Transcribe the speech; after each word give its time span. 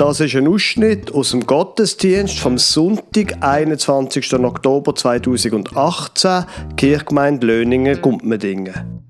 Das 0.00 0.18
ist 0.18 0.34
ein 0.34 0.48
Ausschnitt 0.48 1.12
aus 1.12 1.32
dem 1.32 1.46
Gottesdienst 1.46 2.38
vom 2.38 2.56
Sonntag, 2.56 3.36
21. 3.42 4.32
Oktober 4.32 4.94
2018, 4.94 6.46
Kirchgemeinde 6.78 7.46
Löningen, 7.46 8.00
Gumpmedingen. 8.00 9.02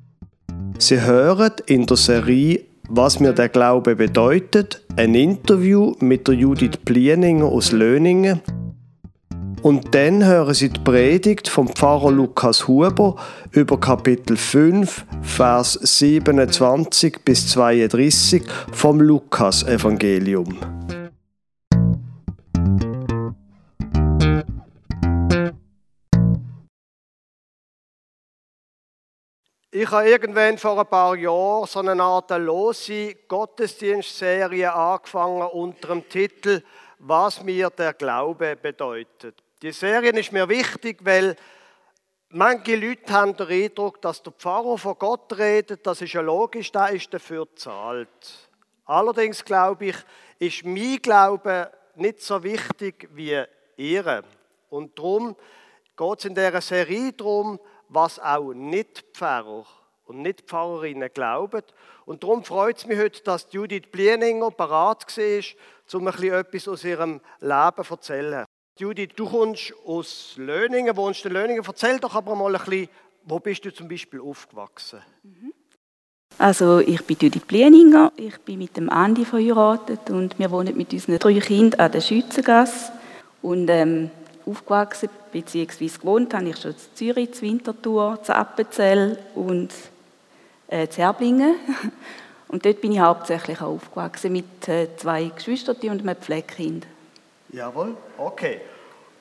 Sie 0.81 1.01
hören 1.01 1.53
in 1.67 1.87
der 1.87 1.97
Serie 1.97 2.63
Was 2.89 3.21
mir 3.21 3.33
der 3.33 3.51
Glaube 3.51 3.95
bedeutet, 3.95 4.83
ein 4.97 5.15
Interview 5.15 5.95
mit 6.01 6.27
der 6.27 6.35
Judith 6.35 6.79
Plieninger 6.85 7.45
aus 7.45 7.71
Löningen 7.71 8.41
und 9.63 9.95
dann 9.95 10.25
hören 10.25 10.55
Sie 10.55 10.71
die 10.71 10.81
Predigt 10.81 11.49
vom 11.49 11.69
Pfarrer 11.69 12.11
Lukas 12.11 12.67
Huber 12.67 13.17
über 13.53 13.79
Kapitel 13.79 14.37
5, 14.37 15.05
Vers 15.23 15.75
27 15.75 17.25
bis 17.25 17.49
32 17.49 18.43
vom 18.73 19.01
Lukas-Evangelium. 19.01 20.59
Ich 29.73 29.91
habe 29.91 30.09
irgendwann 30.09 30.59
vor 30.59 30.81
ein 30.81 30.87
paar 30.87 31.17
Jahren 31.17 31.67
so 31.67 31.81
eine 31.81 32.03
Art 32.03 32.31
lose 32.31 33.15
Gottesdienstserie 33.29 34.73
angefangen 34.73 35.43
unter 35.43 35.89
dem 35.89 36.09
Titel 36.09 36.63
Was 36.99 37.43
mir 37.43 37.71
der 37.71 37.93
Glaube 37.93 38.57
bedeutet. 38.57 39.43
Die 39.63 39.73
Serie 39.73 40.13
ist 40.13 40.33
mir 40.33 40.49
wichtig, 40.49 41.01
weil 41.03 41.37
manche 42.31 42.77
Leute 42.77 43.13
haben 43.13 43.37
den 43.37 43.47
Eindruck, 43.47 44.01
dass 44.01 44.23
der 44.23 44.33
Pfarrer 44.33 44.79
von 44.79 44.99
Gott 44.99 45.37
redet. 45.37 45.87
Das 45.87 46.01
ist 46.01 46.15
ja 46.15 46.23
logisch, 46.23 46.73
da 46.73 46.87
ist 46.87 47.13
dafür 47.13 47.47
zahlt. 47.57 48.49
Allerdings 48.87 49.45
glaube 49.45 49.87
ich, 49.87 49.97
ist 50.39 50.65
mein 50.65 50.97
Glaube 51.03 51.71
nicht 51.97 52.23
so 52.23 52.43
wichtig 52.43 53.11
wie 53.13 53.43
ihre. 53.77 54.25
Und 54.71 54.99
darum 54.99 55.37
geht 55.95 56.19
es 56.21 56.25
in 56.25 56.35
dieser 56.35 56.63
Serie 56.63 57.13
darum, 57.13 57.61
was 57.91 58.19
auch 58.19 58.55
nicht 58.55 59.05
Pfarrer 59.13 59.67
und 60.07 60.23
nicht 60.23 60.41
Pfarrerinnen 60.49 61.13
glauben. 61.13 61.65
Und 62.07 62.23
darum 62.23 62.45
freut 62.45 62.79
es 62.79 62.87
mich 62.87 62.99
heute, 62.99 63.23
dass 63.25 63.53
Judith 63.53 63.91
Blieninger 63.93 64.51
parat 64.53 65.05
war, 65.19 66.01
um 66.01 66.07
ein 66.07 66.13
bisschen 66.15 66.33
etwas 66.33 66.69
aus 66.69 66.85
ihrem 66.85 67.21
Leben 67.41 67.85
zu 67.85 67.93
erzählen. 67.93 68.47
Judith, 68.79 69.11
du 69.17 69.29
kommst 69.29 69.73
aus 69.85 70.35
Löningen, 70.37 70.97
wohnst 70.97 71.25
in 71.25 71.33
Löningen. 71.33 71.63
Erzähl 71.67 71.99
doch 71.99 72.15
aber 72.15 72.35
mal 72.35 72.55
ein 72.55 72.65
bisschen, 72.65 72.89
wo 73.25 73.39
bist 73.39 73.65
du 73.65 73.73
zum 73.73 73.89
Beispiel 73.89 74.21
aufgewachsen? 74.21 75.01
Also 76.39 76.79
ich 76.79 77.05
bin 77.05 77.19
Judith 77.21 77.45
Blieninger, 77.47 78.13
ich 78.17 78.39
bin 78.39 78.59
mit 78.59 78.77
dem 78.77 78.89
Andi 78.89 79.25
verheiratet 79.25 80.09
und 80.09 80.39
wir 80.39 80.51
wohnen 80.51 80.77
mit 80.77 80.93
unseren 80.93 81.19
drei 81.19 81.39
Kindern 81.39 81.81
an 81.81 81.93
der 81.93 82.01
Schützengasse. 82.01 82.93
Und 83.43 83.69
ähm, 83.69 84.11
aufgewachsen 84.47 85.11
bzw. 85.33 85.87
gewohnt 85.87 86.33
habe 86.35 86.49
ich 86.49 86.57
schon 86.57 86.73
in 86.73 86.77
Zürich, 86.95 87.31
in 87.43 87.43
Winterthur, 87.43 88.19
in 88.27 88.35
Appenzell 88.35 89.19
und 89.35 89.71
äh, 90.69 90.85
in 90.85 90.91
Herblingen. 90.91 91.55
Und 92.49 92.65
dort 92.65 92.81
bin 92.81 92.91
ich 92.91 92.99
hauptsächlich 92.99 93.61
auch 93.61 93.75
aufgewachsen 93.75 94.33
mit 94.33 94.67
äh, 94.67 94.89
zwei 94.97 95.27
Geschwistern 95.27 95.77
und 95.83 96.01
einem 96.01 96.17
Pflegekind. 96.17 96.85
Jawohl, 97.53 97.97
okay. 98.19 98.61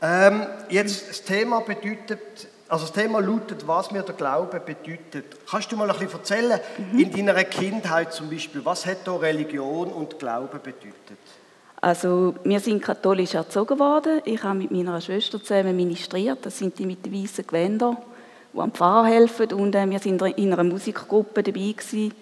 Ähm, 0.02 0.46
jetzt 0.70 1.10
das 1.10 1.24
Thema 1.24 1.62
bedeutet, 1.62 2.48
also 2.68 2.86
das 2.86 2.94
Thema 2.94 3.20
lautet, 3.20 3.68
was 3.68 3.92
mir 3.92 4.04
der 4.04 4.16
Glaube 4.16 4.60
bedeutet. 4.60 5.26
Kannst 5.50 5.72
du 5.72 5.76
mal 5.76 5.90
ein 5.90 5.98
bisschen 5.98 6.20
erzählen, 6.20 6.60
mhm. 6.92 7.00
in 7.00 7.12
deiner 7.12 7.44
Kindheit 7.44 8.14
zum 8.14 8.30
Beispiel, 8.30 8.64
was 8.64 8.86
hat 8.86 9.00
da 9.06 9.16
Religion 9.16 9.90
und 9.90 10.20
Glaube 10.20 10.60
bedeutet? 10.60 11.18
Also 11.82 12.36
wir 12.44 12.60
sind 12.60 12.82
katholisch 12.82 13.34
erzogen 13.36 13.80
worden. 13.80 14.22
Ich 14.26 14.44
habe 14.44 14.60
mit 14.60 14.72
meiner 14.72 15.00
Schwester 15.00 15.42
zusammen 15.42 15.76
ministriert. 15.76 16.40
Das 16.46 16.58
sind 16.58 16.78
die 16.78 16.86
mit 16.86 17.06
den 17.06 17.14
weißen 17.14 17.48
Gewändern, 17.48 17.98
die 18.54 18.60
am 18.60 18.72
Pfarrer 18.72 19.08
helfen. 19.08 19.54
Und 19.54 19.76
äh, 19.76 19.90
wir 19.90 20.00
sind 20.00 20.22
in 20.22 20.54
einer 20.54 20.64
Musikgruppe 20.64 21.42
dabei 21.42 21.72
gewesen. 21.72 22.14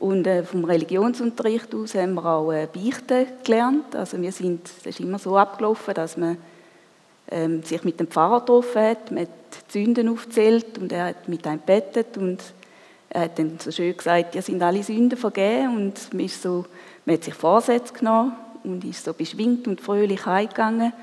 Und 0.00 0.26
äh, 0.26 0.42
vom 0.44 0.64
Religionsunterricht 0.64 1.74
aus 1.74 1.94
haben 1.94 2.14
wir 2.14 2.24
auch 2.24 2.50
äh, 2.50 2.66
Beichten 2.72 3.26
gelernt. 3.44 3.94
Also 3.94 4.20
wir 4.20 4.32
sind, 4.32 4.66
es 4.66 4.86
ist 4.86 5.00
immer 5.00 5.18
so 5.18 5.36
abgelaufen, 5.36 5.92
dass 5.92 6.16
man 6.16 6.38
ähm, 7.30 7.62
sich 7.62 7.84
mit 7.84 8.00
dem 8.00 8.08
Pfarrer 8.08 8.40
getroffen 8.40 8.80
hat, 8.82 9.10
mit 9.10 9.28
Sünden 9.68 10.08
aufzählt 10.08 10.78
und 10.78 10.90
er 10.90 11.06
hat 11.08 11.28
mit 11.28 11.46
einem 11.46 11.60
bettet 11.60 12.16
und 12.16 12.38
er 13.10 13.22
hat 13.22 13.38
dann 13.38 13.58
so 13.58 13.70
schön 13.70 13.94
gesagt, 13.94 14.34
ihr 14.34 14.42
sind 14.42 14.62
alle 14.62 14.82
Sünden 14.82 15.18
vergeben 15.18 15.76
und 15.76 16.14
man, 16.14 16.24
ist 16.24 16.40
so, 16.40 16.64
man 17.04 17.16
hat 17.16 17.24
sich 17.24 17.34
Vorsätze 17.34 17.92
genommen 17.92 18.32
und 18.64 18.84
ist 18.86 19.04
so 19.04 19.12
beschwingt 19.12 19.68
und 19.68 19.82
fröhlich 19.82 20.24
heimgegangen. 20.24 20.94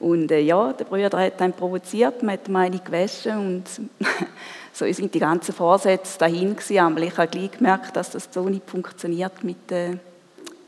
Und 0.00 0.32
äh, 0.32 0.40
ja, 0.40 0.72
der 0.72 0.84
Bruder 0.84 1.18
hat 1.18 1.40
dann 1.40 1.52
provoziert, 1.52 2.22
man 2.22 2.32
hat 2.32 2.48
meine 2.48 2.80
gewaschen 2.80 3.38
und 3.38 3.64
so 4.76 4.92
sind 4.92 5.14
die 5.14 5.20
ganzen 5.20 5.54
Vorsätze 5.54 6.18
dahin 6.18 6.54
gewesen. 6.54 6.78
Aber 6.78 7.00
ich 7.00 7.16
habe 7.16 7.28
gleich 7.28 7.52
gemerkt, 7.52 7.96
dass 7.96 8.10
das 8.10 8.28
so 8.30 8.46
nicht 8.48 8.68
funktioniert, 8.68 9.42
mit, 9.42 9.72
äh, 9.72 9.96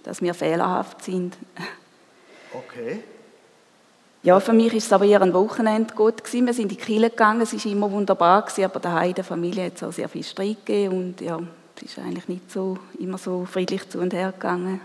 dass 0.03 0.23
wir 0.23 0.33
fehlerhaft 0.33 1.05
sind. 1.05 1.37
Okay. 2.55 3.01
Ja, 4.23 4.41
für 4.41 4.55
mich 4.55 4.73
ist 4.73 4.87
es 4.87 4.93
aber 4.93 5.05
eher 5.05 5.21
ein 5.21 5.35
Wochenende 5.35 5.95
gut 5.95 6.25
gewesen. 6.25 6.47
Wir 6.47 6.55
sind 6.55 6.73
in 6.73 6.77
die 6.77 6.77
Kirche 6.77 7.11
gegangen, 7.11 7.43
es 7.43 7.53
war 7.53 7.71
immer 7.71 7.91
wunderbar 7.91 8.43
gewesen, 8.43 8.65
aber 8.65 8.81
daheim 8.81 9.11
in 9.11 9.15
der 9.15 9.25
Familie 9.25 9.67
hat 9.67 9.77
es 9.77 9.83
auch 9.83 9.93
sehr 9.93 10.09
viel 10.09 10.25
Streit 10.25 10.65
gegeben 10.65 10.97
und 10.97 11.21
ja, 11.21 11.39
es 11.77 11.83
ist 11.83 11.99
eigentlich 11.99 12.29
nicht 12.29 12.51
so, 12.51 12.79
immer 12.99 13.19
so 13.19 13.45
friedlich 13.45 13.89
zu 13.89 13.99
und 14.01 14.15
her 14.15 14.33
gegangen. 14.33 14.81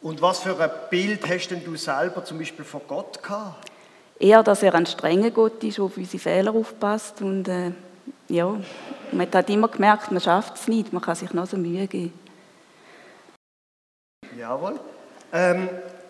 Und 0.00 0.22
was 0.22 0.38
für 0.38 0.58
ein 0.58 0.70
Bild 0.88 1.28
hast 1.28 1.48
denn 1.48 1.64
du 1.64 1.74
selber 1.74 2.24
zum 2.24 2.38
Beispiel 2.38 2.64
von 2.64 2.80
Gott 2.86 3.22
gehabt? 3.22 3.68
Eher, 4.18 4.42
dass 4.42 4.62
er 4.62 4.74
ein 4.74 4.86
strenger 4.86 5.30
Gott 5.30 5.62
ist, 5.64 5.78
der 5.78 5.84
auf 5.84 5.96
unsere 5.96 6.22
Fehler 6.22 6.54
aufpasst 6.54 7.20
und 7.20 7.48
äh, 7.48 7.72
ja, 8.28 8.56
man 9.12 9.32
hat 9.32 9.50
immer 9.50 9.68
gemerkt, 9.68 10.10
man 10.10 10.20
schafft 10.20 10.56
es 10.56 10.68
nicht, 10.68 10.92
man 10.92 11.02
kann 11.02 11.14
sich 11.14 11.32
noch 11.32 11.46
so 11.46 11.56
Mühe 11.56 11.86
geben. 11.86 12.12
Jawohl. 14.36 14.78
Ähm, 15.32 15.68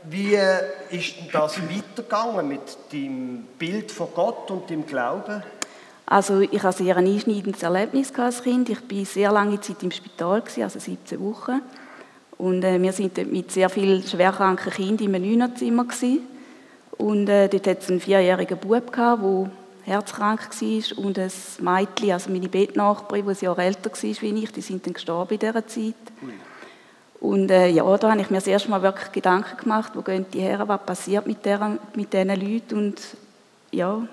wie 0.09 0.35
äh, 0.35 0.61
ist 0.91 1.15
das 1.33 1.59
weitergegangen 1.61 2.49
mit 2.49 2.93
dem 2.93 3.45
Bild 3.59 3.91
von 3.91 4.09
Gott 4.15 4.51
und 4.51 4.71
dem 4.71 4.87
Glauben? 4.87 5.43
Also 6.07 6.41
ich 6.41 6.63
hatte 6.63 6.85
sehr 6.85 6.97
ein 6.97 7.07
einschneidendes 7.07 7.63
Erlebnis 7.65 8.13
als 8.17 8.43
Kind. 8.43 8.69
Ich 8.69 8.79
war 8.89 9.05
sehr 9.05 9.33
lange 9.33 9.61
Zeit 9.61 9.83
im 9.83 9.91
Spital, 9.91 10.43
also 10.63 10.79
17 10.79 11.21
Wochen. 11.21 11.61
Und 12.39 12.63
äh, 12.63 12.81
wir 12.81 12.97
waren 12.97 13.11
dort 13.13 13.33
mit 13.33 13.51
sehr 13.51 13.69
vielen 13.69 14.03
schwerkranken 14.03 14.73
Kindern 14.73 15.13
im 15.13 15.23
Neunerzimmer. 15.23 15.87
Und 16.99 17.29
äh, 17.29 17.49
dort 17.49 17.67
hatte 17.67 17.81
es 17.81 17.91
einen 17.91 18.01
vierjährigen 18.01 18.59
Bub, 18.59 18.93
der 18.95 19.51
herzkrank 19.87 20.41
war. 20.51 21.05
Und 21.05 21.19
ein 21.19 21.33
Mädchen, 21.61 22.13
also 22.13 22.31
meine 22.31 22.49
Bettnachbarin, 22.49 23.25
die 23.25 23.31
ein 23.31 23.37
Jahr 23.41 23.59
älter 23.59 23.91
war 23.91 24.03
wie 24.03 24.43
ich, 24.43 24.53
die 24.53 24.61
sind 24.61 24.85
dann 24.87 24.95
gestorben 24.95 25.35
in 25.35 25.39
dieser 25.39 25.67
Zeit. 25.67 25.95
Und 27.21 27.51
äh, 27.51 27.69
ja, 27.69 27.97
da 27.97 28.11
habe 28.11 28.21
ich 28.21 28.31
mir 28.31 28.37
das 28.37 28.47
erste 28.47 28.71
Mal 28.71 28.83
wirklich 28.83 29.11
Gedanken 29.13 29.57
gemacht, 29.57 29.93
wo 29.95 30.03
gehen 30.03 30.27
die 30.33 30.41
her, 30.41 30.67
was 30.67 30.85
passiert 30.85 31.27
mit, 31.27 31.45
der, 31.45 31.79
mit 31.95 32.13
diesen 32.13 32.29
Leuten 32.29 32.77
und 32.77 33.01
ja, 33.71 34.07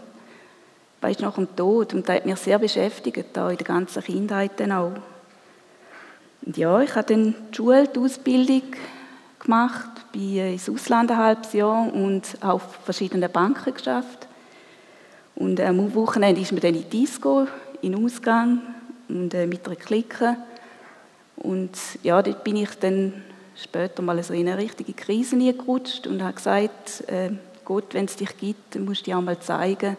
was 1.01 1.11
ist 1.11 1.21
nach 1.21 1.35
dem 1.35 1.53
Tod? 1.55 1.93
Und 1.93 2.07
das 2.07 2.15
hat 2.15 2.25
mich 2.25 2.37
sehr 2.37 2.57
beschäftigt, 2.59 3.25
da 3.33 3.49
in 3.49 3.57
der 3.57 3.67
ganzen 3.67 4.01
Kindheit 4.01 4.51
dann 4.57 4.71
auch. 4.71 4.93
Und 6.45 6.57
ja, 6.57 6.79
ich 6.81 6.95
habe 6.95 7.13
dann 7.13 7.35
die 7.51 7.55
Schule, 7.55 7.87
die 7.87 7.99
Ausbildung 7.99 8.63
gemacht, 9.39 10.11
bin 10.11 10.37
ins 10.37 10.69
Ausland 10.69 11.11
ein 11.11 11.17
halbes 11.17 11.53
Jahr 11.53 11.93
und 11.93 12.23
auf 12.41 12.61
verschiedenen 12.83 13.31
Banken 13.31 13.73
geschafft. 13.73 14.27
Und 15.35 15.59
am 15.59 15.93
Wochenende 15.95 16.41
ist 16.41 16.51
man 16.51 16.61
dann 16.61 16.75
in 16.75 16.89
Disco, 16.89 17.47
in 17.81 17.93
den 17.93 18.05
Ausgang 18.05 18.61
und 19.09 19.33
äh, 19.33 19.47
mit 19.47 19.65
einer 19.65 19.75
Clique. 19.75 20.37
Und 21.37 21.71
ja, 22.03 22.21
dort 22.21 22.43
bin 22.43 22.55
ich 22.57 22.69
dann 22.79 23.13
später 23.55 24.01
mal 24.01 24.21
so 24.23 24.33
in 24.33 24.47
eine 24.47 24.57
richtige 24.57 24.93
Krise 24.93 25.37
gerutscht 25.37 26.07
und 26.07 26.23
habe 26.23 26.33
gesagt, 26.33 27.03
äh, 27.07 27.31
Gott, 27.65 27.93
wenn 27.93 28.05
es 28.05 28.15
dich 28.15 28.37
gibt, 28.37 28.75
dann 28.75 28.85
musst 28.85 29.01
du 29.01 29.05
dir 29.05 29.17
einmal 29.17 29.39
zeigen. 29.39 29.97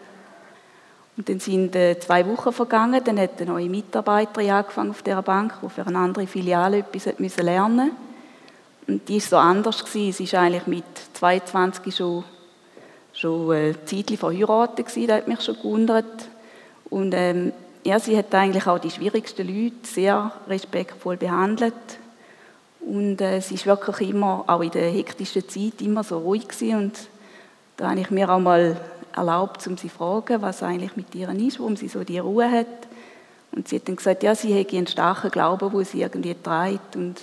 Und 1.17 1.29
dann 1.29 1.39
sind 1.39 1.75
äh, 1.75 1.97
zwei 1.99 2.25
Wochen 2.27 2.51
vergangen, 2.51 3.01
dann 3.03 3.19
hat 3.19 3.41
eine 3.41 3.51
neue 3.51 3.69
Mitarbeiterin 3.69 4.51
angefangen 4.51 4.89
auf 4.89 5.01
dieser 5.01 5.21
Bank, 5.21 5.53
die 5.63 5.69
für 5.69 5.87
eine 5.87 5.97
andere 5.97 6.27
Filiale 6.27 6.79
etwas 6.79 7.07
hat 7.07 7.19
lernen 7.19 7.91
Und 8.87 9.07
die 9.07 9.15
war 9.15 9.21
so 9.21 9.37
anders. 9.37 9.85
Gewesen. 9.85 10.11
Sie 10.11 10.23
ist 10.25 10.35
eigentlich 10.35 10.67
mit 10.67 10.83
22 11.13 11.95
schon, 11.95 12.25
schon 13.15 13.51
äh, 13.51 13.69
ein 13.69 13.77
Zeitchen 13.85 14.17
verheiratet 14.17 14.87
gewesen, 14.87 15.07
das 15.07 15.17
hat 15.17 15.27
mich 15.27 15.41
schon 15.41 15.55
gewundert. 15.55 16.27
Und 16.89 17.13
ähm, 17.13 17.53
ja, 17.83 17.99
sie 17.99 18.17
hat 18.17 18.33
eigentlich 18.33 18.67
auch 18.67 18.79
die 18.79 18.91
schwierigsten 18.91 19.47
Leute 19.47 19.75
sehr 19.83 20.31
respektvoll 20.47 21.17
behandelt. 21.17 21.73
Und 22.79 23.19
äh, 23.21 23.39
sie 23.41 23.55
ist 23.55 23.65
wirklich 23.65 24.09
immer, 24.09 24.43
auch 24.47 24.61
in 24.61 24.71
der 24.71 24.91
hektischen 24.91 25.47
Zeit, 25.47 25.81
immer 25.81 26.03
so 26.03 26.19
ruhig 26.19 26.47
gewesen. 26.47 26.77
Und 26.77 26.93
da 27.77 27.89
habe 27.89 27.99
ich 27.99 28.11
mir 28.11 28.29
auch 28.29 28.39
mal 28.39 28.79
erlaubt, 29.15 29.65
um 29.67 29.77
sie 29.77 29.87
zu 29.87 29.95
fragen, 29.95 30.41
was 30.41 30.61
eigentlich 30.61 30.95
mit 30.95 31.15
ihr 31.15 31.29
ist, 31.29 31.59
warum 31.59 31.75
sie 31.75 31.87
so 31.87 32.03
die 32.03 32.19
Ruhe 32.19 32.49
hat. 32.49 32.67
Und 33.51 33.67
sie 33.67 33.77
hat 33.77 33.87
dann 33.87 33.95
gesagt, 33.95 34.23
ja, 34.23 34.35
sie 34.35 34.53
hätte 34.53 34.77
einen 34.77 34.87
starken 34.87 35.31
Glauben, 35.31 35.71
wo 35.71 35.81
sie 35.83 36.01
irgendwie 36.01 36.35
trägt. 36.35 36.95
Und 36.95 37.21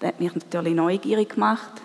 das 0.00 0.08
hat 0.08 0.20
mich 0.20 0.34
natürlich 0.34 0.74
neugierig 0.74 1.30
gemacht. 1.30 1.82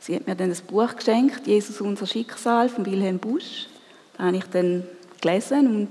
Sie 0.00 0.14
hat 0.14 0.26
mir 0.26 0.34
dann 0.34 0.50
ein 0.50 0.58
Buch 0.66 0.94
geschenkt, 0.94 1.46
Jesus 1.46 1.80
unser 1.80 2.06
Schicksal 2.06 2.68
von 2.68 2.86
Wilhelm 2.86 3.18
Busch. 3.18 3.66
Da 4.16 4.24
habe 4.24 4.36
ich 4.36 4.44
dann 4.44 4.84
gelesen 5.20 5.66
und 5.66 5.90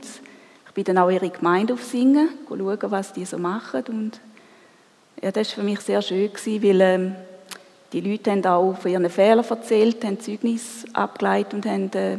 ich 0.67 0.73
bin 0.73 0.83
dann 0.83 0.97
auch 0.97 1.09
ihre 1.09 1.29
Gemeinde 1.29 1.73
aufsingen, 1.73 2.29
schauen, 2.47 2.91
was 2.91 3.13
die 3.13 3.25
so 3.25 3.37
machen 3.37 3.83
und 3.89 4.19
ja, 5.21 5.31
das 5.31 5.49
war 5.49 5.55
für 5.55 5.63
mich 5.63 5.79
sehr 5.79 6.01
schön, 6.01 6.31
weil 6.31 6.81
ähm, 6.81 7.15
die 7.91 8.01
Leute 8.01 8.31
haben 8.31 8.45
auch 8.45 8.77
von 8.77 8.91
ihren 8.91 9.09
Fehlern 9.09 9.45
erzählt, 9.49 10.03
haben 10.03 10.19
Zeugnis 10.19 10.85
abgeleitet 10.93 11.53
und 11.53 11.65
haben 11.65 11.91
äh, 11.93 12.17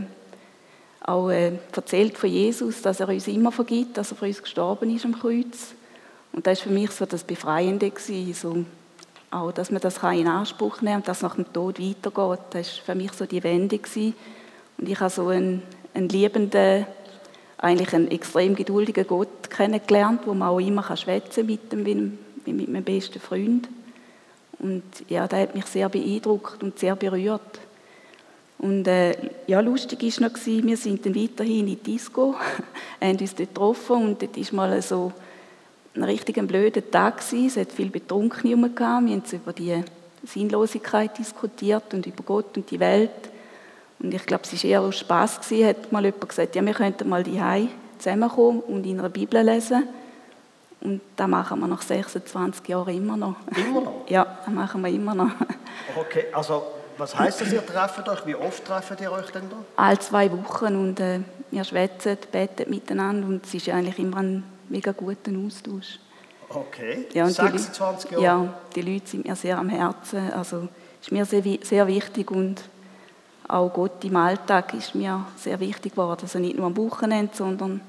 auch 1.02 1.31
äh, 1.31 1.52
erzählt 1.75 2.19
von 2.19 2.29
Jesus, 2.29 2.82
dass 2.82 3.00
er 3.00 3.08
uns 3.08 3.29
immer 3.29 3.52
vergibt, 3.52 3.96
dass 3.96 4.11
er 4.11 4.17
für 4.17 4.26
uns 4.26 4.43
gestorben 4.43 4.94
ist 4.94 5.05
am 5.05 5.19
Kreuz. 5.19 5.75
Und 6.32 6.46
das 6.46 6.58
war 6.58 6.69
für 6.69 6.73
mich 6.73 6.91
so 6.91 7.06
das 7.06 7.23
Befreiende, 7.23 7.91
gewesen, 7.91 8.34
so, 8.34 8.64
auch, 9.31 9.53
dass 9.53 9.71
man 9.71 9.81
das 9.81 9.99
in 9.99 10.27
Anspruch 10.27 10.81
nehmen 10.81 10.87
kann 10.87 10.97
und 10.97 11.09
dass 11.09 11.23
nach 11.23 11.35
dem 11.35 11.53
Tod 11.53 11.79
weitergeht. 11.79 12.41
Das 12.51 12.79
war 12.79 12.85
für 12.85 12.95
mich 12.95 13.13
so 13.13 13.27
die 13.27 13.43
Wende. 13.43 13.79
Gewesen. 13.79 14.15
Und 14.79 14.89
ich 14.89 14.99
habe 15.01 15.11
so 15.11 15.29
einen, 15.29 15.63
einen 15.95 16.09
liebenden, 16.09 16.87
eigentlich 17.59 17.93
einen 17.93 18.11
extrem 18.11 18.55
geduldigen 18.55 19.07
Gott 19.07 19.51
kennengelernt, 19.51 20.23
wo 20.25 20.35
man 20.35 20.49
auch 20.49 20.61
immer 20.61 20.97
schwätzen 20.97 21.47
mit 21.47 21.73
dem, 21.73 21.85
wie 21.85 22.53
mit 22.53 22.69
meinem 22.69 22.85
besten 22.85 23.21
Freund. 23.21 23.69
Und 24.61 24.83
ja, 25.09 25.27
der 25.29 25.43
hat 25.43 25.55
mich 25.55 25.67
sehr 25.67 25.89
beeindruckt 25.89 26.63
und 26.63 26.79
sehr 26.79 26.97
berührt. 26.97 27.61
Und 28.59 28.89
äh, 28.89 29.15
ja, 29.47 29.61
lustig 29.61 30.03
war 30.03 30.29
noch, 30.29 30.37
wir 30.45 30.77
sind 30.77 31.07
dann 31.07 31.15
weiterhin 31.15 31.61
in 31.61 31.67
die 31.67 31.77
Disco, 31.77 32.35
haben 33.01 33.19
uns 33.19 33.35
dort 33.35 33.51
getroffen 33.51 33.97
und 33.97 34.23
dort 34.23 34.37
war 34.37 34.57
mal 34.57 34.83
so 34.83 35.13
ein 35.99 36.05
richtig 36.05 36.37
blöder 36.47 36.89
Tag. 36.91 37.19
Gewesen. 37.19 37.47
Es 37.47 37.56
hat 37.56 37.73
viel 37.73 37.91
Betrunkene 37.91 38.71
gehabt. 38.71 39.06
Wir 39.06 39.15
haben 39.15 39.23
über 39.33 39.53
die 39.53 39.83
Sinnlosigkeit 40.25 41.19
diskutiert 41.19 41.93
und 41.93 42.06
über 42.06 42.23
Gott 42.23 42.56
und 42.56 42.71
die 42.71 42.81
Welt. 42.81 43.11
Und 44.00 44.15
ich 44.15 44.25
glaube, 44.27 44.45
es 44.45 44.53
war 44.53 44.71
eher 44.71 44.81
aus 44.81 44.99
Spass 44.99 45.41
gewesen, 45.41 45.69
hat 45.69 45.93
mal 45.93 46.05
jemand 46.05 46.29
gesagt, 46.29 46.55
ja, 46.55 46.65
wir 46.65 46.75
könnten 46.75 47.09
mal 47.09 47.25
die 47.25 47.41
zusammenkommen 47.99 48.61
und 48.61 48.87
in 48.87 49.00
einer 49.00 49.09
Bibel 49.09 49.43
lesen. 49.43 49.89
Und 50.81 51.00
das 51.17 51.27
machen 51.27 51.59
wir 51.59 51.67
nach 51.67 51.83
26 51.83 52.69
Jahren 52.69 52.94
immer 52.94 53.17
noch. 53.17 53.35
Immer 53.56 53.81
noch? 53.81 53.94
Ja, 54.09 54.39
das 54.44 54.55
machen 54.55 54.83
wir 54.83 54.91
immer 54.91 55.15
noch. 55.15 55.33
Okay, 55.97 56.27
also 56.33 56.62
was 56.97 57.19
heißt 57.19 57.41
das, 57.41 57.53
ihr 57.53 57.67
trefft 57.67 58.09
euch? 58.09 58.27
Wie 58.27 58.37
oft 58.37 58.65
trefft 58.65 59.01
ihr 59.01 59.11
euch 59.11 59.31
denn 59.31 59.51
da? 59.51 59.56
Alle 59.77 59.99
zwei 59.99 60.31
Wochen 60.31 60.77
und 60.77 61.01
äh, 61.01 61.21
wir 61.51 61.65
schwätzen, 61.65 62.17
beten 62.31 62.71
miteinander 62.71 63.27
und 63.27 63.44
es 63.44 63.55
ist 63.55 63.69
eigentlich 63.69 63.99
immer 63.99 64.19
ein 64.19 64.44
mega 64.69 64.93
guter 64.93 65.32
Austausch. 65.47 65.99
Okay, 66.49 67.06
ja, 67.12 67.29
26 67.29 68.11
Jahre? 68.12 68.25
Ja, 68.25 68.55
die 68.75 68.82
Leute 68.82 69.06
sind 69.06 69.26
mir 69.26 69.37
sehr 69.37 69.59
am 69.59 69.69
Herzen, 69.69 70.32
also 70.32 70.69
ist 71.00 71.12
mir 71.12 71.25
sehr, 71.25 71.43
sehr 71.62 71.87
wichtig 71.87 72.31
und 72.31 72.62
auch 73.47 73.73
Gott 73.73 74.05
im 74.05 74.17
Alltag 74.17 74.75
ist 74.75 74.94
mir 74.94 75.26
sehr 75.37 75.61
wichtig 75.61 75.93
geworden, 75.93 76.20
also 76.23 76.38
nicht 76.38 76.56
nur 76.56 76.67
am 76.67 76.76
Wochenende, 76.76 77.35
sondern 77.35 77.81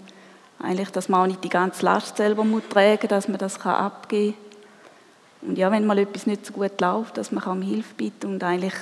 eigentlich, 0.60 0.90
dass 0.90 1.08
man 1.08 1.22
auch 1.22 1.28
nicht 1.28 1.44
die 1.44 1.50
ganze 1.50 1.86
Last 1.86 2.18
selber 2.18 2.44
muss 2.44 2.64
tragen 2.70 3.08
dass 3.08 3.28
man 3.28 3.38
das 3.38 3.60
kann 3.60 3.76
abgeben 3.76 4.34
kann. 4.34 5.50
Und 5.50 5.58
ja, 5.58 5.72
wenn 5.72 5.86
mal 5.86 5.98
etwas 5.98 6.28
nicht 6.28 6.46
so 6.46 6.54
gut 6.54 6.82
läuft, 6.82 7.18
dass 7.18 7.32
man 7.32 7.44
um 7.46 7.62
Hilfe 7.62 7.94
bitten 7.96 8.28
und 8.28 8.44
eigentlich 8.44 8.74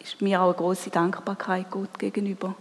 ist 0.00 0.20
mir 0.20 0.40
auch 0.40 0.46
eine 0.46 0.54
große 0.54 0.90
Dankbarkeit 0.90 1.70
Gott 1.70 1.98
gegenüber. 1.98 2.54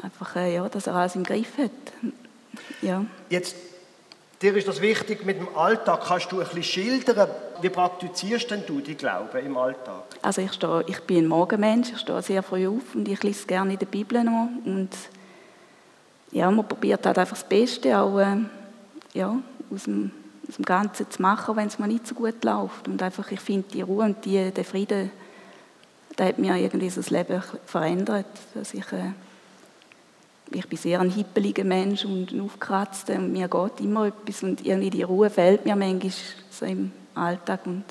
Einfach, 0.00 0.36
äh, 0.36 0.54
ja, 0.54 0.68
dass 0.68 0.86
er 0.86 0.94
alles 0.94 1.16
im 1.16 1.24
Griff 1.24 1.58
hat. 1.58 1.70
Ja. 2.80 3.04
Jetzt, 3.28 3.56
dir 4.40 4.56
ist 4.56 4.68
das 4.68 4.80
wichtig 4.80 5.24
mit 5.24 5.38
dem 5.38 5.54
Alltag. 5.56 6.02
Kannst 6.06 6.32
du 6.32 6.40
ein 6.40 6.46
bisschen 6.46 6.62
schildern, 6.62 7.28
wie 7.60 7.68
praktizierst 7.68 8.50
denn 8.50 8.64
du 8.66 8.80
die 8.80 8.94
Glaube 8.94 9.40
im 9.40 9.56
Alltag? 9.56 10.04
Also 10.22 10.40
ich, 10.40 10.52
stehe, 10.52 10.84
ich 10.86 11.00
bin 11.00 11.24
ein 11.24 11.28
Morgenmensch, 11.28 11.92
ich 11.92 11.98
stehe 11.98 12.22
sehr 12.22 12.42
früh 12.42 12.66
auf 12.68 12.94
und 12.94 13.06
ich 13.08 13.22
lese 13.22 13.46
gerne 13.46 13.74
in 13.74 13.78
der 13.78 13.86
Bibel 13.86 14.22
noch. 14.24 14.48
Und 14.64 14.90
ja, 16.32 16.50
man 16.50 16.66
probiert 16.66 17.04
halt 17.04 17.18
einfach 17.18 17.36
das 17.36 17.48
Beste 17.48 17.98
auch 17.98 18.18
äh, 18.18 18.36
ja, 19.12 19.36
aus, 19.72 19.84
dem, 19.84 20.10
aus 20.48 20.56
dem 20.56 20.64
Ganzen 20.64 21.10
zu 21.10 21.20
machen, 21.20 21.56
wenn 21.56 21.68
es 21.68 21.78
mir 21.78 21.88
nicht 21.88 22.06
so 22.06 22.14
gut 22.14 22.42
läuft. 22.44 22.88
Und 22.88 23.02
einfach, 23.02 23.30
ich 23.30 23.40
finde 23.40 23.68
die 23.72 23.82
Ruhe 23.82 24.04
und 24.04 24.24
die, 24.24 24.50
den 24.50 24.64
Frieden, 24.64 25.10
der 26.18 26.28
hat 26.28 26.38
mir 26.38 26.56
irgendwie 26.56 26.90
das 26.90 27.10
Leben 27.10 27.42
verändert. 27.66 28.26
Dass 28.54 28.72
ich, 28.72 28.90
äh, 28.92 29.12
ich 30.52 30.68
bin 30.68 30.78
sehr 30.78 31.00
ein 31.00 31.10
hippeliger 31.10 31.64
Mensch 31.64 32.04
und 32.04 32.32
ein 32.32 32.40
aufgekratzter 32.40 33.14
und 33.14 33.32
mir 33.32 33.48
geht 33.48 33.80
immer 33.80 34.06
etwas 34.06 34.42
und 34.42 34.64
irgendwie 34.64 34.90
die 34.90 35.02
Ruhe 35.02 35.30
fehlt 35.30 35.64
mir 35.64 35.76
manchmal 35.76 36.12
so 36.50 36.66
im 36.66 36.92
Alltag 37.14 37.60
und 37.66 37.84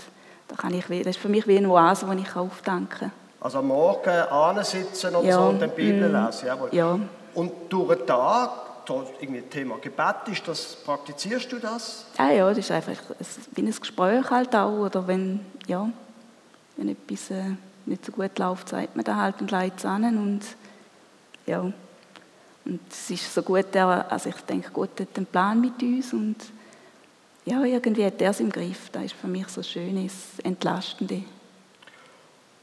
da 0.47 0.56
kann 0.56 0.73
ich, 0.73 0.85
das 0.88 1.15
ist 1.15 1.19
für 1.19 1.29
mich 1.29 1.47
wie 1.47 1.57
eine 1.57 1.69
Oase, 1.69 2.07
wo 2.07 2.11
ich 2.11 2.35
aufdanken 2.35 3.00
kann. 3.00 3.11
Also 3.41 3.59
am 3.59 3.67
Morgen 3.67 4.09
ansitzen 4.09 5.15
und 5.15 5.25
ja, 5.25 5.35
so 5.35 5.47
und 5.47 5.61
dann 5.61 5.69
Bibel 5.69 6.09
mm, 6.09 6.25
lesen. 6.25 6.47
Jawohl. 6.47 6.69
Ja. 6.73 7.00
Und 7.35 7.51
durch 7.69 7.97
den 7.97 8.07
Tag, 8.07 8.51
irgendwie 9.21 9.41
Thema 9.44 9.77
Gebet 9.77 10.27
ist 10.31 10.47
das, 10.47 10.75
praktizierst 10.83 11.51
du 11.51 11.59
das? 11.59 12.05
Ja, 12.17 12.31
ja, 12.31 12.50
das 12.50 12.57
ist 12.57 12.71
einfach 12.71 12.97
wie 13.51 13.62
ein 13.62 13.71
Gespräch 13.71 14.29
halt 14.29 14.55
auch, 14.55 14.85
oder 14.85 15.07
wenn, 15.07 15.45
ja, 15.67 15.88
wenn 16.75 16.89
etwas 16.89 17.29
äh, 17.29 17.44
nicht 17.85 18.03
so 18.03 18.12
gut 18.12 18.38
läuft, 18.39 18.69
sagt 18.69 18.95
man 18.95 19.05
da 19.05 19.15
halt 19.15 19.39
und 19.41 19.51
leitet 19.51 19.79
es 19.79 19.85
an 19.85 20.03
und 20.17 20.41
ja, 21.45 21.71
und 22.65 22.81
es 22.89 23.09
ist 23.09 23.33
so 23.33 23.41
gut, 23.41 23.75
also 23.75 24.29
ich 24.29 24.35
denke, 24.41 24.69
Gott 24.71 25.00
hat 25.00 25.07
einen 25.15 25.25
Plan 25.25 25.59
mit 25.59 25.81
uns 25.81 26.13
und 26.13 26.35
ja, 27.45 27.63
irgendwie 27.63 28.06
hat 28.06 28.21
er 28.21 28.31
es 28.31 28.39
im 28.39 28.51
Griff, 28.51 28.89
das 28.91 29.06
ist 29.06 29.15
für 29.15 29.27
mich 29.27 29.47
so 29.47 29.63
schönes, 29.63 30.13
Entlastende. 30.44 31.23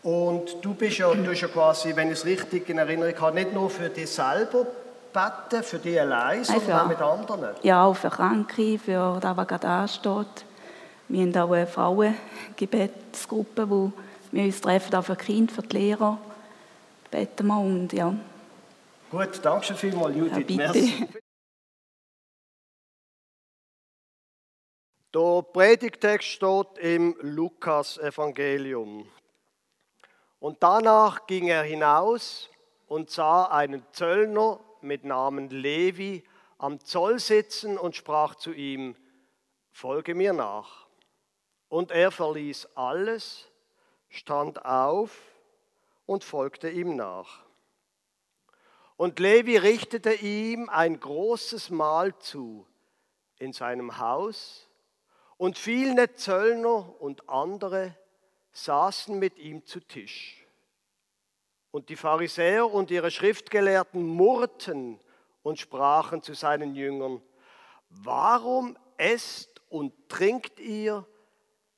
Und 0.02 0.56
du 0.62 0.74
bist 0.74 0.98
ja, 0.98 1.12
du 1.12 1.24
bist 1.24 1.42
ja 1.42 1.48
quasi, 1.48 1.96
wenn 1.96 2.08
ich 2.08 2.18
es 2.18 2.24
richtig 2.24 2.68
in 2.68 2.78
Erinnerung 2.78 3.20
habe, 3.20 3.34
nicht 3.34 3.52
nur 3.52 3.68
für 3.68 3.88
dich 3.88 4.08
selber 4.08 4.66
beten, 5.12 5.64
für 5.64 5.78
dich 5.78 6.00
allein, 6.00 6.44
sondern 6.44 6.80
auch 6.80 6.86
mit 6.86 7.00
anderen. 7.00 7.56
Ja, 7.62 7.84
auch 7.84 7.96
für 7.96 8.10
Kranke, 8.10 8.78
für 8.78 9.18
das, 9.20 9.36
was 9.36 9.48
gerade 9.48 9.66
ansteht. 9.66 10.44
Wir 11.08 11.22
haben 11.22 11.36
auch 11.36 11.50
eine 11.50 11.66
Frauengebetsgruppe, 11.66 13.68
wo 13.68 13.92
wir 14.30 14.44
uns 14.44 14.60
treffen, 14.60 14.94
auch 14.94 15.04
für 15.04 15.16
Kinder, 15.16 15.52
für 15.52 15.62
die 15.62 15.76
Lehrer. 15.76 16.18
Beten 17.10 17.46
wir 17.46 17.58
und 17.58 17.92
ja. 17.92 18.14
Gut, 19.08 19.44
danke 19.44 19.66
schön 19.66 19.76
vielmals, 19.76 20.16
Judith. 20.16 20.56
Ja, 20.56 20.72
bitte. 20.72 21.08
Der 25.14 25.42
Predigtext 25.42 26.28
steht 26.28 26.78
im 26.78 27.16
Lukas-Evangelium. 27.20 29.08
Und 30.40 30.62
danach 30.62 31.26
ging 31.26 31.46
er 31.46 31.62
hinaus 31.62 32.50
und 32.88 33.10
sah 33.10 33.44
einen 33.44 33.86
Zöllner 33.92 34.60
mit 34.80 35.04
Namen 35.04 35.50
Levi 35.50 36.24
am 36.58 36.80
Zoll 36.80 37.20
sitzen 37.20 37.78
und 37.78 37.94
sprach 37.94 38.34
zu 38.34 38.52
ihm, 38.52 38.96
folge 39.70 40.16
mir 40.16 40.32
nach. 40.32 40.88
Und 41.68 41.92
er 41.92 42.10
verließ 42.10 42.70
alles, 42.74 43.48
stand 44.08 44.64
auf 44.64 45.16
und 46.06 46.24
folgte 46.24 46.68
ihm 46.68 46.96
nach. 46.96 47.45
Und 48.96 49.18
Levi 49.18 49.56
richtete 49.56 50.14
ihm 50.14 50.68
ein 50.68 50.98
großes 50.98 51.70
Mahl 51.70 52.16
zu 52.18 52.66
in 53.38 53.52
seinem 53.52 53.98
Haus, 53.98 54.66
und 55.38 55.58
viele 55.58 56.14
Zöllner 56.14 56.98
und 57.00 57.28
andere 57.28 57.94
saßen 58.52 59.18
mit 59.18 59.36
ihm 59.38 59.66
zu 59.66 59.80
Tisch. 59.80 60.46
Und 61.70 61.90
die 61.90 61.96
Pharisäer 61.96 62.72
und 62.72 62.90
ihre 62.90 63.10
Schriftgelehrten 63.10 64.02
murrten 64.02 64.98
und 65.42 65.58
sprachen 65.58 66.22
zu 66.22 66.32
seinen 66.32 66.74
Jüngern, 66.74 67.20
warum 67.90 68.78
esst 68.96 69.60
und 69.68 69.92
trinkt 70.08 70.58
ihr 70.58 71.06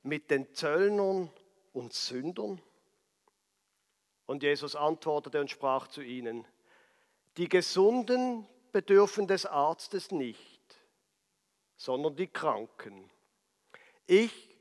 mit 0.04 0.30
den 0.30 0.54
Zöllnern 0.54 1.32
und 1.72 1.92
Sündern? 1.92 2.62
Und 4.26 4.44
Jesus 4.44 4.76
antwortete 4.76 5.40
und 5.40 5.50
sprach 5.50 5.88
zu 5.88 6.00
ihnen, 6.00 6.46
die 7.38 7.48
Gesunden 7.48 8.46
bedürfen 8.72 9.28
des 9.28 9.46
Arztes 9.46 10.10
nicht, 10.10 10.60
sondern 11.76 12.16
die 12.16 12.26
Kranken. 12.26 13.08
Ich 14.08 14.56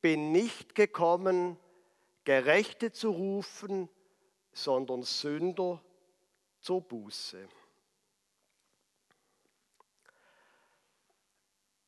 bin 0.00 0.32
nicht 0.32 0.74
gekommen, 0.74 1.58
Gerechte 2.24 2.90
zu 2.90 3.10
rufen, 3.10 3.88
sondern 4.52 5.02
Sünder 5.02 5.82
zur 6.60 6.80
Buße. 6.80 7.46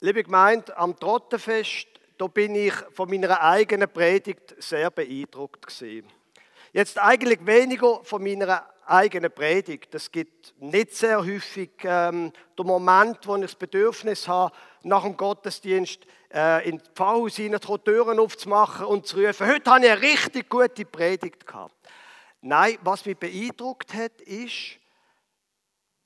Liebe 0.01 0.25
Gemeinde, 0.25 0.77
am 0.77 0.99
Trottenfest, 0.99 1.89
da 2.19 2.27
bin 2.27 2.55
ich 2.55 2.75
von 2.93 3.09
meiner 3.09 3.41
eigenen 3.41 3.91
Predigt 3.91 4.55
sehr 4.63 4.91
beeindruckt 4.91 5.67
gesehen. 5.67 6.07
Jetzt 6.75 6.99
eigentlich 6.99 7.47
weniger 7.47 8.05
von 8.05 8.23
meiner 8.23 8.74
eigene 8.87 9.31
Predigt. 9.31 9.95
Es 9.95 10.11
gibt 10.11 10.55
nicht 10.59 10.95
sehr 10.95 11.19
häufig 11.19 11.71
ähm, 11.83 12.33
den 12.59 12.67
Moment, 12.67 13.27
wo 13.27 13.37
ich 13.37 13.43
das 13.43 13.55
Bedürfnis 13.55 14.29
habe, 14.29 14.55
nach 14.83 15.03
dem 15.03 15.17
Gottesdienst 15.17 16.07
äh, 16.33 16.69
in 16.69 16.79
die 16.79 16.91
Pfarrhaus 16.95 17.37
hinein 17.37 17.61
die 17.61 17.79
Türen 17.79 18.19
aufzumachen 18.19 18.87
und 18.87 19.07
zu 19.07 19.19
rufen, 19.19 19.47
heute 19.47 19.71
habe 19.71 19.85
ich 19.85 19.91
eine 19.91 20.03
richtig 20.03 20.49
gute 20.49 20.85
Predigt 20.85 21.47
gehabt. 21.47 21.75
Nein, 22.41 22.79
was 22.83 23.07
mich 23.07 23.17
beeindruckt 23.17 23.95
hat, 23.95 24.21
ist 24.21 24.79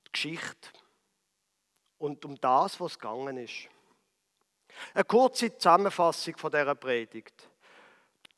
die 0.05 0.11
Geschichte. 0.11 0.69
Und 1.97 2.23
um 2.23 2.39
das, 2.39 2.79
was 2.79 2.97
gegangen 2.97 3.37
ist. 3.37 3.67
Eine 4.93 5.03
kurze 5.03 5.57
Zusammenfassung 5.57 6.37
von 6.37 6.51
dieser 6.51 6.75
Predigt. 6.75 7.49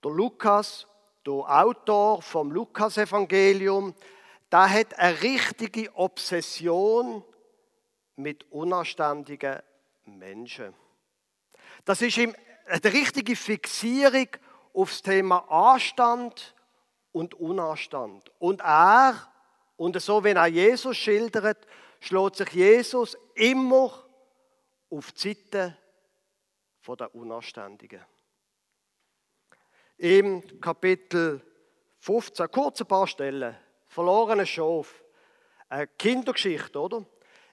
Der 0.04 0.12
Lukas, 0.12 0.88
der 1.26 1.34
Autor 1.34 2.24
vom 2.24 2.52
Lukas-Evangelium, 2.52 3.94
der 4.52 4.70
hat 4.70 5.00
eine 5.00 5.22
richtige 5.22 5.96
Obsession 5.96 7.24
mit 8.16 8.50
unanständigen 8.52 9.62
Menschen. 10.06 10.74
Das 11.86 12.02
ist 12.02 12.18
ihm 12.18 12.36
eine 12.66 12.94
richtige 12.94 13.36
Fixierung 13.36 14.28
auf 14.74 14.90
das 14.90 15.02
Thema 15.02 15.40
Anstand 15.50 16.56
und 17.12 17.34
Unanstand. 17.34 18.32
Und 18.40 18.62
er, 18.62 19.16
und 19.78 20.00
so 20.02 20.24
wie 20.24 20.30
er 20.30 20.48
Jesus 20.48 20.98
schildert, 20.98 21.66
schlägt 22.00 22.36
sich 22.38 22.50
Jesus 22.50 23.18
immer 23.36 24.06
auf 24.90 25.12
die 25.14 25.34
Seite 25.34 25.78
der 27.00 27.16
Unanständigen. 27.16 28.04
Im 29.98 30.60
Kapitel 30.60 31.42
15, 32.00 32.52
kurz 32.52 32.82
ein 32.82 32.88
paar 32.88 33.08
Stellen, 33.08 33.56
verlorene 33.92 34.46
Schaf, 34.46 35.04
eine 35.68 35.86
Kindergeschichte, 35.86 36.80
oder? 36.80 37.06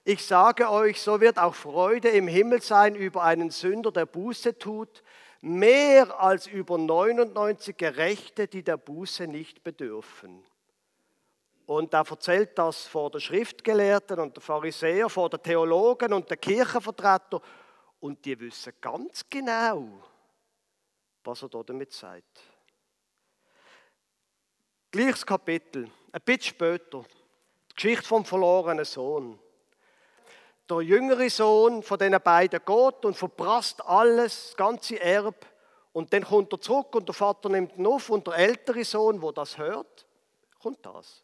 Ich 0.05 0.25
sage 0.25 0.71
euch, 0.71 1.01
so 1.01 1.19
wird 1.19 1.37
auch 1.37 1.53
Freude 1.53 2.09
im 2.09 2.27
Himmel 2.27 2.61
sein 2.61 2.95
über 2.95 3.23
einen 3.23 3.49
Sünder, 3.49 3.91
der 3.91 4.05
Buße 4.05 4.57
tut, 4.57 5.03
mehr 5.41 6.19
als 6.19 6.47
über 6.47 6.77
99 6.77 7.75
Gerechte, 7.75 8.47
die 8.47 8.63
der 8.63 8.77
Buße 8.77 9.27
nicht 9.27 9.63
bedürfen. 9.63 10.43
Und 11.65 11.93
er 11.93 12.09
erzählt 12.09 12.57
das 12.57 12.87
vor 12.87 13.11
den 13.11 13.21
Schriftgelehrten 13.21 14.19
und 14.19 14.37
den 14.37 14.41
Pharisäern, 14.41 15.09
vor 15.09 15.29
den 15.29 15.43
Theologen 15.43 16.13
und 16.13 16.29
den 16.31 16.39
Kirchenvertretern. 16.39 17.41
Und 17.99 18.23
die 18.25 18.39
wissen 18.39 18.73
ganz 18.79 19.25
genau, 19.29 20.01
was 21.23 21.43
er 21.43 21.49
damit 21.49 21.91
sagt. 21.91 22.41
Gleiches 24.89 25.25
Kapitel, 25.25 25.91
ein 26.11 26.21
bisschen 26.21 26.55
später, 26.55 27.03
die 27.71 27.75
Geschichte 27.75 28.07
vom 28.07 28.25
verlorenen 28.25 28.85
Sohn. 28.85 29.39
Der 30.69 30.81
jüngere 30.81 31.29
Sohn 31.29 31.81
von 31.83 31.97
den 31.97 32.15
beiden 32.23 32.59
geht 32.65 33.05
und 33.05 33.17
verprasst 33.17 33.85
alles, 33.85 34.49
das 34.49 34.57
ganze 34.57 34.99
Erb. 34.99 35.45
Und 35.93 36.13
dann 36.13 36.23
kommt 36.23 36.53
er 36.53 36.61
zurück 36.61 36.93
und 36.95 37.07
der 37.07 37.15
Vater 37.15 37.49
nimmt 37.49 37.77
ihn 37.77 37.87
auf 37.87 38.09
und 38.09 38.27
der 38.27 38.35
ältere 38.35 38.83
Sohn, 38.85 39.21
wo 39.21 39.31
das 39.31 39.57
hört, 39.57 40.05
kommt 40.59 40.85
das. 40.85 41.23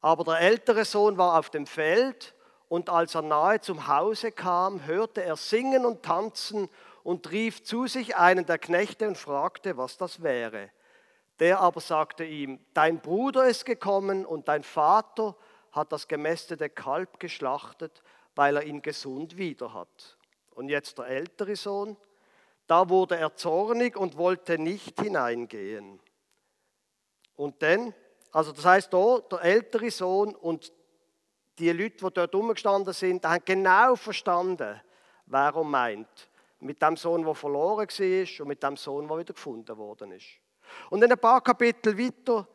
Aber 0.00 0.24
der 0.24 0.40
ältere 0.40 0.84
Sohn 0.84 1.18
war 1.18 1.38
auf 1.38 1.50
dem 1.50 1.66
Feld 1.66 2.34
und 2.68 2.88
als 2.88 3.14
er 3.14 3.22
nahe 3.22 3.60
zum 3.60 3.86
Hause 3.86 4.32
kam, 4.32 4.86
hörte 4.86 5.22
er 5.22 5.36
singen 5.36 5.84
und 5.84 6.02
tanzen 6.02 6.70
und 7.02 7.30
rief 7.30 7.62
zu 7.62 7.86
sich 7.86 8.16
einen 8.16 8.46
der 8.46 8.58
Knechte 8.58 9.06
und 9.06 9.18
fragte, 9.18 9.76
was 9.76 9.98
das 9.98 10.22
wäre. 10.22 10.70
Der 11.42 11.58
aber 11.58 11.80
sagte 11.80 12.24
ihm, 12.24 12.60
dein 12.72 13.00
Bruder 13.00 13.48
ist 13.48 13.64
gekommen 13.64 14.24
und 14.24 14.46
dein 14.46 14.62
Vater 14.62 15.36
hat 15.72 15.90
das 15.90 16.06
gemästete 16.06 16.70
Kalb 16.70 17.18
geschlachtet, 17.18 18.04
weil 18.36 18.58
er 18.58 18.62
ihn 18.62 18.80
gesund 18.80 19.36
wieder 19.36 19.74
hat. 19.74 20.18
Und 20.50 20.68
jetzt 20.68 20.98
der 20.98 21.08
ältere 21.08 21.56
Sohn, 21.56 21.96
da 22.68 22.88
wurde 22.88 23.16
er 23.16 23.34
zornig 23.34 23.96
und 23.96 24.16
wollte 24.16 24.56
nicht 24.56 25.00
hineingehen. 25.00 25.98
Und 27.34 27.60
dann 27.60 27.92
also 28.30 28.52
das 28.52 28.64
heißt 28.64 28.90
hier, 28.90 29.24
der 29.28 29.42
ältere 29.42 29.90
Sohn 29.90 30.36
und 30.36 30.72
die 31.58 31.70
Leute, 31.70 31.96
die 31.96 32.14
dort 32.14 32.32
rumgestanden 32.34 32.94
sind, 32.94 33.26
haben 33.26 33.44
genau 33.44 33.96
verstanden, 33.96 34.80
wer 35.26 35.52
er 35.54 35.64
meint. 35.64 36.30
Mit 36.60 36.80
dem 36.80 36.96
Sohn, 36.96 37.24
der 37.24 37.34
verloren 37.34 37.88
war 37.88 38.40
und 38.40 38.48
mit 38.48 38.62
dem 38.62 38.76
Sohn, 38.76 39.08
der 39.08 39.18
wieder 39.18 39.34
gefunden 39.34 39.76
worden 39.76 40.12
ist. 40.12 40.41
Und 40.90 41.02
in 41.02 41.10
ein 41.10 41.18
paar 41.18 41.40
Kapitel 41.40 41.96
weiter, 41.98 42.46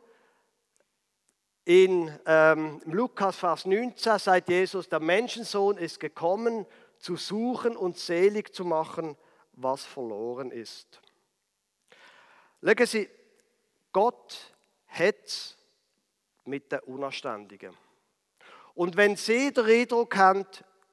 in 1.65 2.17
ähm, 2.25 2.81
Lukas 2.85 3.35
Vers 3.35 3.65
19, 3.65 4.19
sagt 4.19 4.49
Jesus, 4.49 4.87
der 4.87 5.01
Menschensohn 5.01 5.77
ist 5.77 5.99
gekommen, 5.99 6.65
zu 6.99 7.17
suchen 7.17 7.75
und 7.75 7.97
selig 7.97 8.53
zu 8.55 8.63
machen, 8.63 9.17
was 9.53 9.83
verloren 9.83 10.51
ist. 10.51 11.01
Legen 12.61 12.85
Sie, 12.85 13.09
Gott 13.91 14.55
hat 14.87 15.57
mit 16.45 16.71
den 16.71 16.79
Unanständigen. 16.79 17.75
Und 18.73 18.95
wenn 18.95 19.15
Sie 19.15 19.51
den 19.51 19.65
Eindruck 19.65 20.15
haben, 20.15 20.45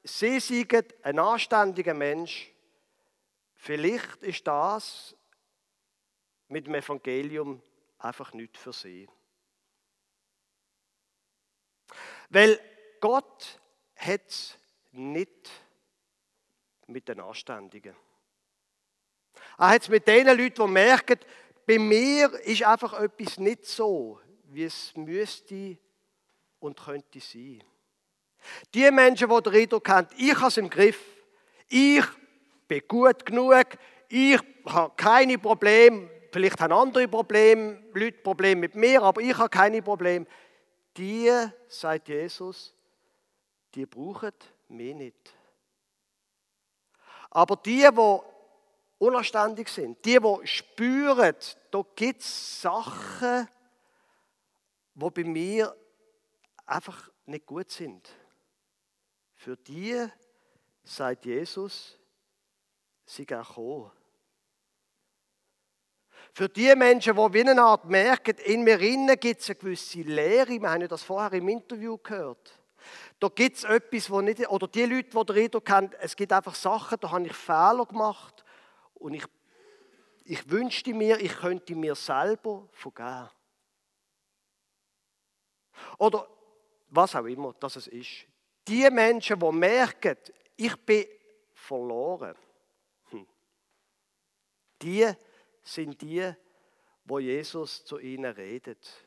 Sie 0.03 0.39
seien 0.39 0.83
ein 1.03 1.19
anständiger 1.19 1.93
Mensch, 1.93 2.51
vielleicht 3.55 4.23
ist 4.23 4.45
das 4.45 5.14
mit 6.55 6.67
dem 6.67 6.75
Evangelium 6.75 7.61
einfach 7.99 8.31
nicht 8.31 8.57
für 8.57 8.71
Sie. 8.71 9.09
Weil 12.29 12.57
Gott 13.01 13.59
hat 13.97 14.25
es 14.25 14.57
nicht 14.93 15.51
mit 16.87 17.09
den 17.09 17.19
Anständigen. 17.19 17.93
Er 19.57 19.67
hat 19.67 19.81
es 19.81 19.89
mit 19.89 20.07
den 20.07 20.27
Leuten, 20.27 20.65
die 20.65 20.71
merken, 20.71 21.19
bei 21.67 21.77
mir 21.77 22.31
ist 22.45 22.63
einfach 22.63 23.01
etwas 23.01 23.37
nicht 23.37 23.65
so, 23.65 24.21
wie 24.45 24.63
es 24.63 24.95
müsste 24.95 25.77
und 26.59 26.79
könnte 26.79 27.19
sein. 27.19 27.61
Die 28.73 28.89
Menschen, 28.91 29.27
die 29.27 29.41
den 29.41 29.53
Eindruck 29.55 29.89
haben, 29.89 30.07
ich 30.15 30.35
habe 30.35 30.47
es 30.47 30.55
im 30.55 30.69
Griff, 30.69 31.03
ich 31.67 32.05
bin 32.65 32.81
gut 32.87 33.25
genug, 33.25 33.77
ich 34.07 34.39
habe 34.65 34.93
keine 34.95 35.37
Probleme, 35.37 36.14
vielleicht 36.35 36.59
haben 36.59 36.73
andere 36.73 37.07
Probleme, 37.07 37.81
Leute 37.93 38.17
Probleme 38.17 38.59
mit 38.59 38.75
mir, 38.75 39.01
aber 39.01 39.21
ich 39.21 39.37
habe 39.37 39.47
keine 39.47 39.81
Probleme. 39.81 40.25
Die, 40.97 41.31
sagt 41.69 42.09
Jesus, 42.09 42.75
die 43.73 43.85
brauchen 43.85 44.33
mich 44.67 44.95
nicht. 44.95 45.33
Aber 47.29 47.55
die, 47.55 47.87
die 47.89 48.19
unanständig 48.97 49.69
sind, 49.69 50.03
die, 50.03 50.19
die 50.19 50.47
spüren, 50.47 51.35
da 51.71 51.85
gibt 51.95 52.19
es 52.19 52.61
Sachen, 52.61 53.47
wo 54.93 55.09
bei 55.09 55.23
mir 55.23 55.73
einfach 56.65 57.11
nicht 57.27 57.45
gut 57.45 57.71
sind. 57.71 58.09
Für 59.35 59.55
die, 59.55 60.05
sagt 60.83 61.25
Jesus, 61.25 61.97
sie 63.05 63.25
gehen 63.25 63.41
kommen. 63.41 63.89
Für 66.35 66.49
die 66.49 66.75
Menschen, 66.75 67.15
die 67.15 67.33
wie 67.33 67.49
eine 67.49 67.63
Art 67.63 67.85
merken, 67.85 68.35
in 68.43 68.63
mir 68.63 68.77
innen 68.81 69.17
gibt 69.17 69.39
es 69.39 69.49
eine 69.49 69.55
gewisse 69.55 70.01
Leere, 70.01 70.59
wir 70.61 70.69
haben 70.69 70.81
ja 70.81 70.87
das 70.89 71.01
vorher 71.01 71.31
im 71.31 71.47
Interview 71.47 71.97
gehört. 71.97 72.59
Da 73.21 73.29
gibt 73.29 73.55
es 73.55 73.63
etwas, 73.63 74.09
wo 74.09 74.19
nicht, 74.19 74.45
oder 74.49 74.67
die 74.67 74.83
Leute, 74.83 75.17
die 75.17 75.25
den 75.25 75.43
Eindruck 75.43 75.69
haben, 75.69 75.91
es 76.01 76.13
gibt 76.13 76.33
einfach 76.33 76.53
Sachen, 76.53 76.97
da 76.99 77.09
habe 77.09 77.25
ich 77.25 77.31
Fehler 77.31 77.85
gemacht 77.85 78.43
und 78.95 79.13
ich, 79.13 79.23
ich 80.25 80.49
wünschte 80.49 80.93
mir, 80.93 81.21
ich 81.21 81.37
könnte 81.37 81.73
mir 81.73 81.95
selber 81.95 82.67
vergeben. 82.73 83.29
Oder 85.97 86.27
was 86.89 87.15
auch 87.15 87.23
immer 87.23 87.55
das 87.61 87.77
es 87.77 87.87
ist. 87.87 88.27
Die 88.67 88.89
Menschen, 88.89 89.39
die 89.39 89.51
merken, 89.53 90.17
ich 90.57 90.75
bin 90.85 91.05
verloren, 91.53 92.35
hm. 93.11 93.25
die 94.81 95.15
sind 95.65 96.01
die, 96.01 96.31
wo 97.03 97.19
Jesus 97.19 97.83
zu 97.83 97.99
ihnen 97.99 98.31
redet. 98.31 99.05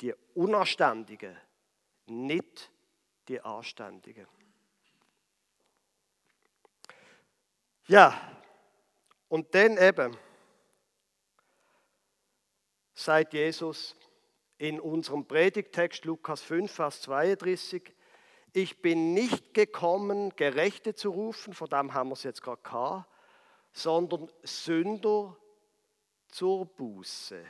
Die 0.00 0.14
Unanständigen, 0.34 1.36
nicht 2.06 2.70
die 3.28 3.40
Anständigen. 3.40 4.26
Ja, 7.86 8.20
und 9.28 9.54
dann 9.54 9.78
eben 9.78 10.16
sagt 12.94 13.32
Jesus, 13.32 13.94
in 14.58 14.80
unserem 14.80 15.26
Predigtext 15.26 16.04
Lukas 16.04 16.40
5, 16.42 16.72
Vers 16.72 17.02
32, 17.02 17.94
ich 18.52 18.80
bin 18.80 19.12
nicht 19.12 19.52
gekommen, 19.52 20.34
Gerechte 20.34 20.94
zu 20.94 21.10
rufen, 21.10 21.52
von 21.52 21.68
dem 21.68 21.92
haben 21.92 22.08
wir 22.08 22.14
es 22.14 22.22
jetzt 22.22 22.42
gerade 22.42 22.62
gehabt, 22.62 23.08
sondern 23.72 24.30
Sünder 24.42 25.36
zur 26.36 26.66
Buße. 26.66 27.42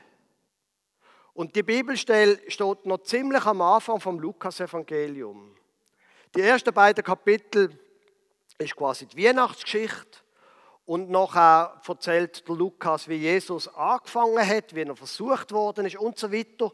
Und 1.34 1.56
die 1.56 1.64
Bibelstelle 1.64 2.40
steht 2.48 2.86
noch 2.86 3.02
ziemlich 3.02 3.44
am 3.44 3.60
Anfang 3.60 3.98
vom 4.00 4.20
Lukas-Evangelium. 4.20 5.56
Die 6.36 6.42
ersten 6.42 6.72
beiden 6.72 7.02
Kapitel 7.02 7.76
ist 8.58 8.76
quasi 8.76 9.06
die 9.06 9.24
Weihnachtsgeschichte. 9.24 10.20
Und 10.84 11.10
nachher 11.10 11.82
erzählt 11.86 12.44
Lukas, 12.46 13.08
wie 13.08 13.16
Jesus 13.16 13.66
angefangen 13.66 14.46
hat, 14.46 14.72
wie 14.72 14.82
er 14.82 14.94
versucht 14.94 15.50
worden 15.50 15.86
ist 15.86 15.96
und 15.96 16.16
so 16.16 16.32
weiter. 16.32 16.70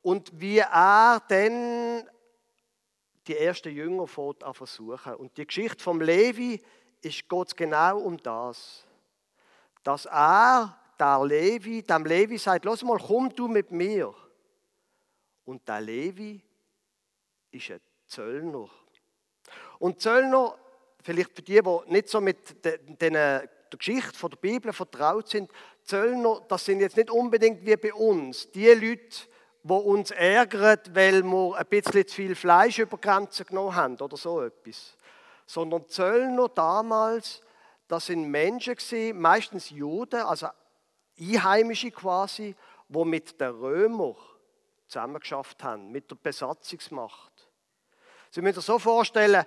Und 0.00 0.32
wie 0.40 0.58
er 0.58 1.22
dann 1.28 2.08
die 3.26 3.36
ersten 3.36 3.76
Jünger 3.76 4.06
fährt 4.06 4.42
an 4.42 4.54
versuchen. 4.54 5.16
Und 5.16 5.36
die 5.36 5.46
Geschichte 5.46 5.84
vom 5.84 6.00
Levi 6.00 6.62
ist 7.02 7.28
Gott 7.28 7.54
genau 7.54 7.98
um 7.98 8.16
das. 8.16 8.86
Dass 9.84 10.06
er 10.06 10.78
der 11.02 11.24
Levi, 11.24 11.82
dem 11.82 12.04
Levi 12.04 12.38
sagt, 12.38 12.64
lass 12.64 12.84
mal, 12.84 12.98
komm 12.98 13.34
du 13.34 13.48
mit 13.48 13.72
mir. 13.72 14.14
Und 15.44 15.66
der 15.66 15.80
Levi 15.80 16.40
ist 17.50 17.70
ein 17.72 17.80
Zöllner. 18.06 18.68
Und 19.80 20.00
Zöllner, 20.00 20.56
vielleicht 21.02 21.34
für 21.34 21.42
die, 21.42 21.60
die 21.60 21.92
nicht 21.92 22.08
so 22.08 22.20
mit 22.20 22.64
der 22.64 23.48
Geschichte 23.70 24.28
der 24.28 24.36
Bibel 24.36 24.72
vertraut 24.72 25.28
sind, 25.28 25.50
Zöllner, 25.82 26.40
das 26.46 26.64
sind 26.64 26.78
jetzt 26.78 26.96
nicht 26.96 27.10
unbedingt 27.10 27.66
wie 27.66 27.76
bei 27.76 27.92
uns, 27.92 28.48
die 28.52 28.68
Leute, 28.68 29.26
die 29.64 29.72
uns 29.72 30.12
ärgern, 30.12 30.78
weil 30.92 31.24
wir 31.24 31.56
ein 31.56 31.66
bisschen 31.66 32.06
zu 32.06 32.14
viel 32.14 32.34
Fleisch 32.36 32.78
über 32.78 32.98
Grenzen 32.98 33.46
genommen 33.46 33.74
haben 33.74 33.96
oder 33.96 34.16
so 34.16 34.40
etwas. 34.40 34.96
Sondern 35.46 35.88
Zöllner 35.88 36.48
damals, 36.48 37.42
das 37.88 38.06
sind 38.06 38.30
Menschen 38.30 38.76
meistens 39.20 39.70
Juden, 39.70 40.20
also 40.20 40.46
Einheimische 41.18 41.90
quasi, 41.90 42.54
die 42.88 43.04
mit 43.04 43.40
den 43.40 43.50
Römern 43.50 44.16
zusammengeschafft 44.86 45.62
haben, 45.64 45.90
mit 45.90 46.10
der 46.10 46.16
Besatzungsmacht. 46.16 47.32
Sie 48.30 48.42
müssen 48.42 48.56
sich 48.56 48.64
so 48.64 48.78
vorstellen, 48.78 49.44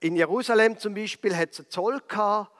in 0.00 0.16
Jerusalem 0.16 0.78
zum 0.78 0.94
Beispiel 0.94 1.36
hat 1.36 1.52
es 1.52 1.60
einen 1.60 1.70
Zoll 1.70 2.00
gehabt 2.06 2.50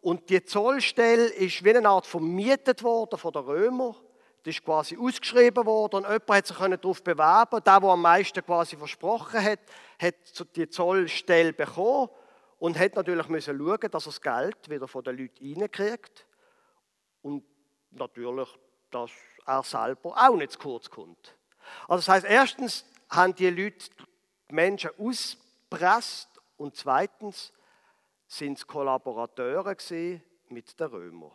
und 0.00 0.30
die 0.30 0.44
Zollstelle 0.44 1.26
ist 1.26 1.64
wie 1.64 1.76
eine 1.76 1.88
Art 1.88 2.06
vermietet 2.06 2.82
worden 2.82 3.18
von 3.18 3.32
den 3.32 3.42
Römern. 3.42 3.94
Das 4.42 4.54
ist 4.54 4.64
quasi 4.64 4.96
ausgeschrieben 4.96 5.66
worden 5.66 5.96
und 5.96 6.04
jemand 6.04 6.30
hat 6.30 6.46
sich 6.46 6.56
darauf 6.56 7.02
bewerben 7.02 7.60
Der, 7.64 7.80
der 7.80 7.88
am 7.90 8.02
meisten 8.02 8.44
quasi 8.44 8.76
versprochen 8.76 9.42
hat, 9.42 9.58
hat 10.00 10.14
die 10.54 10.68
Zollstelle 10.68 11.52
bekommen 11.52 12.08
und 12.58 12.78
hat 12.78 12.94
natürlich 12.94 13.28
müssen 13.28 13.58
schauen, 13.58 13.90
dass 13.90 14.06
er 14.06 14.10
das 14.10 14.20
Geld 14.20 14.70
wieder 14.70 14.86
von 14.86 15.02
den 15.02 15.18
Leuten 15.18 15.60
reinkriegt. 15.60 16.26
Und 17.22 17.42
natürlich, 17.98 18.48
dass 18.90 19.10
er 19.46 19.62
selber 19.62 20.14
auch 20.16 20.36
nicht 20.36 20.52
zu 20.52 20.58
kurz 20.58 20.90
kommt. 20.90 21.36
Also 21.88 21.96
das 21.96 22.08
heißt, 22.08 22.26
erstens 22.26 22.84
haben 23.10 23.34
die 23.34 23.50
Leute 23.50 23.90
die 24.48 24.54
Menschen 24.54 24.90
ausgepresst 24.98 26.28
und 26.56 26.76
zweitens 26.76 27.52
sind 28.26 28.58
es 28.58 28.66
Kollaborateure 28.66 29.76
mit 30.48 30.78
den 30.78 30.86
Römern. 30.86 31.32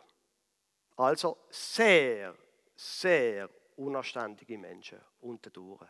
Also 0.96 1.38
sehr, 1.50 2.34
sehr 2.76 3.48
unanständige 3.76 4.58
Menschen 4.58 5.00
unterdurch. 5.20 5.88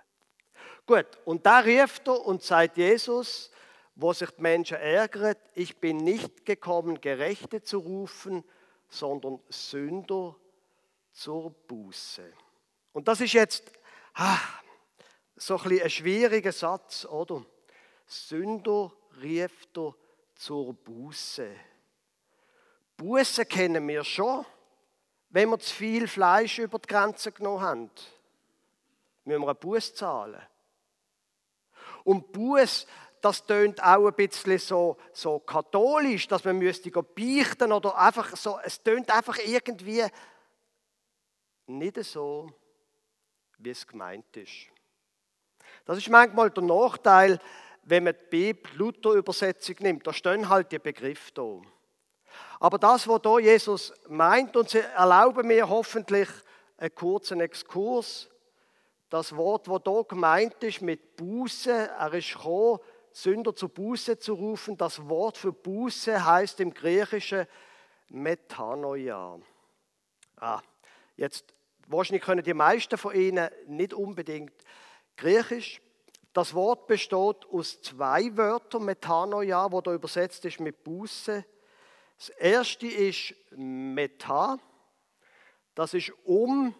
Gut, 0.87 1.07
und 1.25 1.45
da 1.45 1.59
rief 1.59 2.01
er 2.07 2.25
und 2.27 2.43
sagt 2.43 2.77
Jesus, 2.77 3.51
wo 3.95 4.13
sich 4.13 4.31
die 4.31 4.43
Menschen 4.43 4.79
ärgern, 4.79 5.37
ich 5.55 5.79
bin 5.79 5.99
nicht 5.99 6.47
gekommen, 6.47 7.01
Gerechte 7.01 7.63
zu 7.63 7.79
rufen, 7.79 8.45
sondern 8.89 9.41
Sünder 9.49 10.37
zur 11.13 11.51
Buße. 11.51 12.33
Und 12.93 13.09
das 13.09 13.21
ist 13.21 13.33
jetzt 13.33 13.71
ah, 14.15 14.39
so 15.37 15.59
ein, 15.59 15.81
ein 15.81 15.91
schwieriger 15.91 16.53
Satz, 16.53 17.05
oder? 17.05 17.45
Sünder 18.07 18.93
rief 19.21 19.69
er 19.77 19.95
zur 20.35 20.75
Buße. 20.75 21.49
Buße 22.97 23.47
kennen 23.47 23.87
wir 23.89 24.05
schon, 24.05 24.45
wenn 25.31 25.49
wir 25.49 25.59
zu 25.59 25.75
viel 25.75 26.07
Fleisch 26.07 26.59
über 26.59 26.79
die 26.79 26.89
Grenze 26.89 27.33
genommen 27.33 27.63
haben. 27.63 27.91
Müssen 29.25 29.41
wir 29.41 29.49
eine 29.49 29.55
Buß 29.55 29.95
zahlen. 29.95 30.43
Und 32.05 32.33
Buß, 32.33 32.87
das 33.21 33.47
tönt 33.47 33.83
auch 33.83 34.09
ein 34.09 34.15
bisschen 34.15 34.59
so, 34.59 34.99
so 35.13 35.39
katholisch, 35.39 36.27
dass 36.27 36.45
man 36.45 36.59
müsste 36.59 36.91
beichten 36.91 37.73
oder 37.73 37.97
einfach 37.97 38.37
so, 38.37 38.59
es 38.65 38.83
tönt 38.83 39.11
einfach 39.11 39.39
irgendwie 39.39 40.05
nicht 41.79 42.03
so, 42.05 42.51
wie 43.59 43.71
es 43.71 43.87
gemeint 43.87 44.37
ist. 44.37 44.69
Das 45.85 45.99
ist 45.99 46.09
manchmal 46.09 46.51
der 46.51 46.63
Nachteil, 46.63 47.41
wenn 47.85 48.05
man 48.05 48.15
die 48.15 48.53
Bibel 48.53 48.71
Luther-Übersetzung 48.77 49.77
nimmt. 49.81 50.07
Da 50.07 50.13
stehen 50.13 50.49
halt 50.49 50.71
die 50.73 50.79
Begriffe 50.79 51.33
da. 51.35 51.61
Aber 52.61 52.79
das, 52.79 53.09
was 53.09 53.23
da 53.23 53.39
Jesus 53.39 53.93
meint, 54.09 54.57
und 54.57 54.71
Sie 54.71 54.79
erlauben 54.79 55.47
mir 55.47 55.69
hoffentlich 55.69 56.29
einen 56.77 56.95
kurzen 56.95 57.41
Exkurs, 57.41 58.29
das 59.11 59.37
Wort, 59.37 59.69
das 59.69 59.83
hier 59.85 60.05
gemeint 60.05 60.63
ist 60.65 60.81
mit 60.81 61.17
Buße, 61.17 61.71
er 61.71 62.15
ist 62.15 62.33
gekommen, 62.33 62.79
Sünder 63.13 63.55
zu 63.55 63.69
Buße 63.69 64.19
zu 64.19 64.33
rufen. 64.35 64.77
Das 64.77 65.07
Wort 65.07 65.37
für 65.37 65.53
Buße 65.53 66.25
heißt 66.25 66.61
im 66.61 66.73
Griechischen 66.73 67.47
Metanoia. 68.09 69.39
Ah, 70.37 70.63
jetzt 71.17 71.53
Wahrscheinlich 71.87 72.23
können 72.23 72.43
die 72.43 72.55
meisten 72.55 72.97
von 72.97 73.15
Ihnen 73.15 73.51
nicht 73.67 73.95
unbedingt 73.95 74.53
Griechisch. 75.17 75.81
Das 76.33 76.55
Wort 76.55 76.87
besteht 76.87 77.47
aus 77.51 77.83
zwei 77.83 78.35
Wörtern, 78.37 78.85
Metanoia, 78.85 79.71
wo 79.71 79.81
da 79.81 79.93
übersetzt 79.93 80.45
ist 80.45 80.61
mit 80.61 80.83
Buße. 80.83 81.45
Das 82.17 82.29
erste 82.31 82.87
ist 82.87 83.35
Meta, 83.51 84.59
das 85.75 85.93
ist 85.95 86.13
um, 86.25 86.75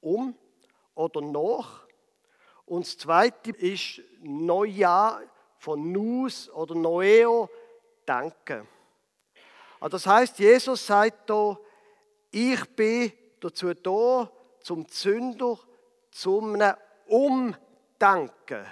um 0.00 0.36
oder 0.94 1.20
noch. 1.20 1.86
Und 2.64 2.86
das 2.86 2.98
zweite 2.98 3.50
ist 3.50 4.00
Noia 4.20 5.20
von 5.58 5.92
Nus 5.92 6.50
oder 6.50 6.74
Noeo, 6.74 7.48
danke. 8.04 8.66
Also 9.78 9.96
das 9.96 10.06
heißt, 10.06 10.38
Jesus 10.38 10.86
sagt 10.86 11.28
da, 11.28 11.58
ich 12.30 12.64
bin 12.74 13.12
dazu 13.44 13.74
da, 13.74 14.30
zum 14.60 14.88
Zünder 14.88 15.58
zum 16.12 16.62
Umdenken 17.06 18.66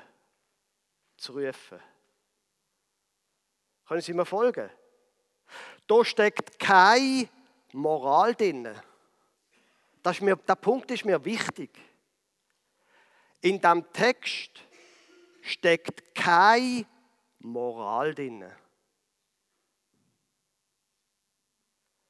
zu 1.16 1.33
rufen. 1.33 1.80
Können 3.87 4.00
Sie 4.02 4.12
mir 4.12 4.26
folgen? 4.26 4.70
Da 5.87 6.04
steckt 6.04 6.59
keine 6.59 7.28
Moral 7.72 8.35
drin. 8.35 8.68
Das 10.02 10.20
mir, 10.20 10.37
der 10.37 10.54
Punkt 10.54 10.90
ist 10.90 11.04
mir 11.04 11.24
wichtig. 11.24 11.70
In 13.40 13.61
dem 13.61 13.90
Text 13.92 14.50
steckt 15.42 16.14
keine 16.14 16.87
Moral 17.40 18.14
drin. 18.14 18.50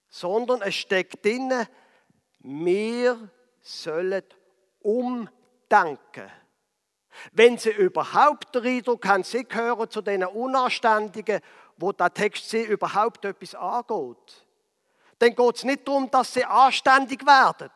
Sondern 0.08 0.60
es 0.62 0.74
steckt 0.74 1.24
drin, 1.24 1.66
wir 2.40 3.30
sollen 3.60 4.24
umdenken. 4.80 6.30
Wenn 7.32 7.58
sie 7.58 7.70
überhaupt 7.70 8.54
den 8.54 8.64
Eindruck 8.64 9.06
haben, 9.06 9.24
sie 9.24 9.44
gehören 9.44 9.90
zu 9.90 10.00
den 10.00 10.24
Unanständigen, 10.24 11.40
wo 11.76 11.92
der 11.92 12.12
Text 12.12 12.48
sie 12.48 12.62
überhaupt 12.62 13.24
etwas 13.24 13.54
angeht, 13.54 14.46
dann 15.18 15.34
geht 15.34 15.56
es 15.56 15.64
nicht 15.64 15.86
darum, 15.86 16.10
dass 16.10 16.32
sie 16.32 16.44
anständig 16.44 17.26
werden, 17.26 17.70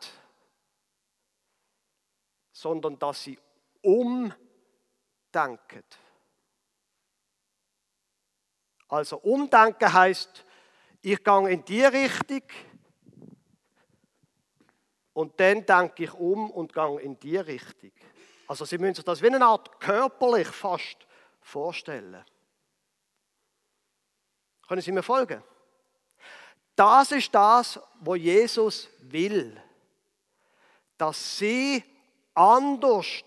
sondern 2.52 2.98
dass 2.98 3.22
sie 3.22 3.38
umdenken. 3.82 4.34
Also 8.88 9.18
umdenken 9.18 9.92
heißt, 9.92 10.44
ich 11.02 11.22
gehe 11.22 11.50
in 11.50 11.64
die 11.64 11.84
Richtung, 11.84 12.42
und 15.14 15.38
dann 15.40 15.64
denke 15.64 16.04
ich 16.04 16.12
um 16.12 16.50
und 16.50 16.72
gehe 16.72 17.00
in 17.00 17.18
die 17.18 17.36
Richtung. 17.36 17.92
Also 18.46 18.64
Sie 18.64 18.76
müssen 18.76 18.96
sich 18.96 19.04
das 19.04 19.22
wie 19.22 19.28
eine 19.28 19.44
Art 19.44 19.80
körperlich 19.80 20.48
fast 20.48 21.06
vorstellen. 21.40 22.22
Können 24.68 24.82
Sie 24.82 24.92
mir 24.92 25.02
folgen? 25.02 25.42
Das 26.76 27.12
ist 27.12 27.34
das, 27.34 27.80
was 28.00 28.18
Jesus 28.18 28.88
will. 29.00 29.60
Dass 30.98 31.38
Sie 31.38 31.82
anders 32.34 33.22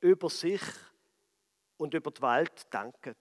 über 0.00 0.28
sich 0.28 0.62
und 1.76 1.94
über 1.94 2.10
die 2.10 2.22
Welt 2.22 2.72
denken. 2.72 3.16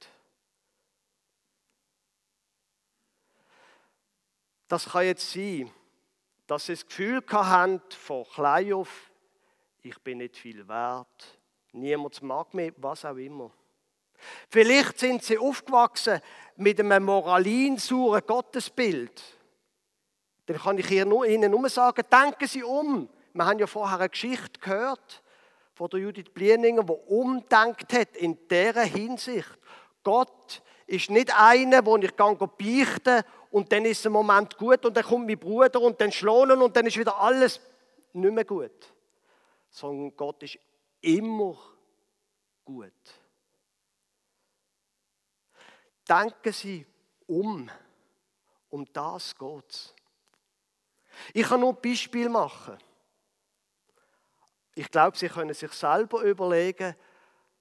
Das 4.68 4.86
kann 4.86 5.06
jetzt 5.06 5.30
sein, 5.30 5.72
dass 6.52 6.66
sie 6.66 6.74
das 6.74 6.86
Gefühl 6.86 7.24
hatten, 7.32 7.80
von 7.92 8.26
klein 8.26 8.74
auf, 8.74 9.10
ich 9.84 9.98
bin 10.00 10.18
nicht 10.18 10.36
viel 10.36 10.68
wert, 10.68 11.40
niemand 11.72 12.22
mag 12.24 12.54
mich, 12.54 12.74
was 12.76 13.06
auch 13.06 13.16
immer. 13.16 13.52
Vielleicht 14.50 15.00
sind 15.00 15.24
sie 15.24 15.38
aufgewachsen 15.38 16.20
mit 16.58 16.78
einem 16.78 17.06
moralinsauren 17.06 18.22
Gottesbild. 18.28 19.24
Dann 20.46 20.58
kann 20.58 20.78
ich 20.78 20.92
Ihnen 20.92 21.52
nur 21.52 21.70
sagen, 21.70 22.04
denken 22.12 22.48
Sie 22.48 22.64
um. 22.64 23.08
Wir 23.32 23.46
haben 23.46 23.60
ja 23.60 23.66
vorher 23.66 24.00
eine 24.00 24.10
Geschichte 24.10 24.60
gehört 24.60 25.24
von 25.74 25.88
der 25.88 26.02
Judith 26.02 26.34
Blieninger, 26.34 26.84
die 26.84 26.92
umdenkt 27.08 27.94
hat 27.94 28.18
in 28.18 28.38
dieser 28.50 28.84
Hinsicht. 28.84 29.58
Gott 30.04 30.62
ist 30.86 31.10
nicht 31.12 31.34
einer, 31.34 31.86
wo 31.86 31.96
ich 31.96 32.12
beichten 32.12 33.24
und 33.52 33.72
dann 33.72 33.86
ist 33.86 34.06
ein 34.06 34.14
Moment 34.14 34.58
gut 34.58 34.86
und 34.86 34.96
dann 34.96 35.04
kommt 35.04 35.28
mein 35.28 35.38
Bruder 35.38 35.82
und 35.82 36.00
dann 36.00 36.12
schlohnen 36.12 36.62
und 36.62 36.76
dann 36.76 36.88
ist 36.88 36.98
wieder 36.98 37.18
alles 37.20 37.60
nicht 38.14 38.34
mehr 38.34 38.46
gut. 38.46 38.94
Sondern 39.70 40.16
Gott 40.16 40.42
ist 40.44 40.58
immer 41.02 41.58
gut. 42.64 42.92
Denken 46.08 46.54
Sie 46.54 46.86
um. 47.28 47.70
Um 48.70 48.86
das 48.94 49.36
geht 49.38 49.70
es. 49.70 49.94
Ich 51.34 51.46
kann 51.46 51.60
nur 51.60 51.74
ein 51.74 51.82
Beispiel 51.82 52.30
machen. 52.30 52.78
Ich 54.76 54.90
glaube, 54.90 55.18
Sie 55.18 55.28
können 55.28 55.54
sich 55.54 55.74
selber 55.74 56.22
überlegen, 56.22 56.96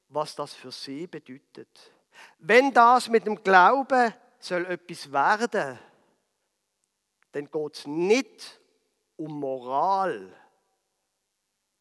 was 0.09 0.37
das 0.37 0.55
für 0.55 0.71
Sie 0.71 1.09
bedeutet. 1.09 1.93
Wenn 2.39 2.73
das 2.73 3.09
mit 3.09 3.27
dem 3.27 3.43
Glauben 3.43 4.15
soll 4.45 4.67
etwas 4.67 5.13
werden, 5.13 5.79
dann 7.33 7.51
geht 7.51 7.77
es 7.77 7.87
nicht 7.87 8.61
um 9.17 9.39
Moral, 9.39 10.35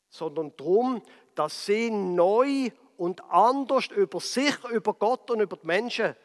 sondern 0.09 0.55
darum, 0.57 1.01
dass 1.35 1.65
sie 1.65 1.89
neu 1.89 2.69
und 2.97 3.23
anders 3.25 3.87
über 3.87 4.19
sich, 4.19 4.63
über 4.65 4.93
Gott 4.93 5.31
und 5.31 5.39
über 5.39 5.55
die 5.55 5.65
Menschen 5.65 6.15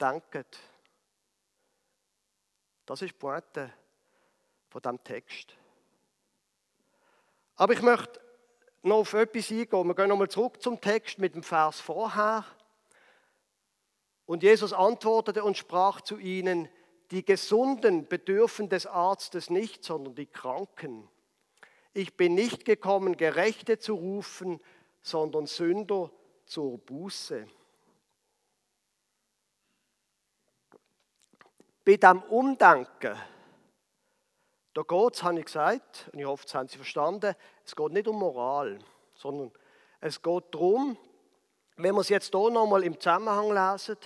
denken. 0.00 0.44
Das 2.86 3.00
ist 3.00 3.10
die 3.10 3.18
Pointe 3.18 3.72
von 4.68 4.82
diesem 4.82 5.04
Text. 5.04 5.54
Aber 7.56 7.72
ich 7.72 7.82
möchte 7.82 8.20
noch 8.82 8.98
auf 8.98 9.14
etwas 9.14 9.50
eingehen. 9.50 9.86
Wir 9.86 9.94
gehen 9.94 10.08
nochmal 10.08 10.28
zurück 10.28 10.60
zum 10.60 10.80
Text 10.80 11.18
mit 11.18 11.34
dem 11.34 11.42
Vers 11.42 11.80
vorher. 11.80 12.44
Und 14.26 14.42
Jesus 14.42 14.72
antwortete 14.72 15.44
und 15.44 15.56
sprach 15.56 16.00
zu 16.00 16.18
ihnen, 16.18 16.68
die 17.10 17.24
Gesunden 17.24 18.08
bedürfen 18.08 18.68
des 18.68 18.86
Arztes 18.86 19.50
nicht, 19.50 19.84
sondern 19.84 20.14
die 20.14 20.26
Kranken. 20.26 21.08
Ich 21.92 22.16
bin 22.16 22.34
nicht 22.34 22.64
gekommen, 22.64 23.16
Gerechte 23.16 23.78
zu 23.78 23.94
rufen, 23.94 24.60
sondern 25.02 25.46
Sünder 25.46 26.10
zur 26.46 26.78
Buße. 26.78 27.46
Bei 31.84 31.96
dem 31.96 32.22
Umdenken, 32.22 33.16
da 34.72 34.82
geht 34.82 35.14
es, 35.14 35.22
habe 35.22 35.38
ich 35.38 35.44
gesagt, 35.44 36.08
und 36.12 36.18
ich 36.18 36.24
hoffe, 36.24 36.44
das 36.44 36.54
haben 36.54 36.68
Sie 36.68 36.78
verstanden, 36.78 37.36
es 37.64 37.76
geht 37.76 37.92
nicht 37.92 38.08
um 38.08 38.18
Moral, 38.18 38.78
sondern 39.14 39.52
es 40.00 40.20
geht 40.20 40.44
darum, 40.50 40.96
wenn 41.76 41.94
wir 41.94 42.00
es 42.00 42.08
jetzt 42.08 42.34
hier 42.34 42.50
nochmal 42.50 42.84
im 42.84 42.98
Zusammenhang 42.98 43.52
lesen, 43.52 43.96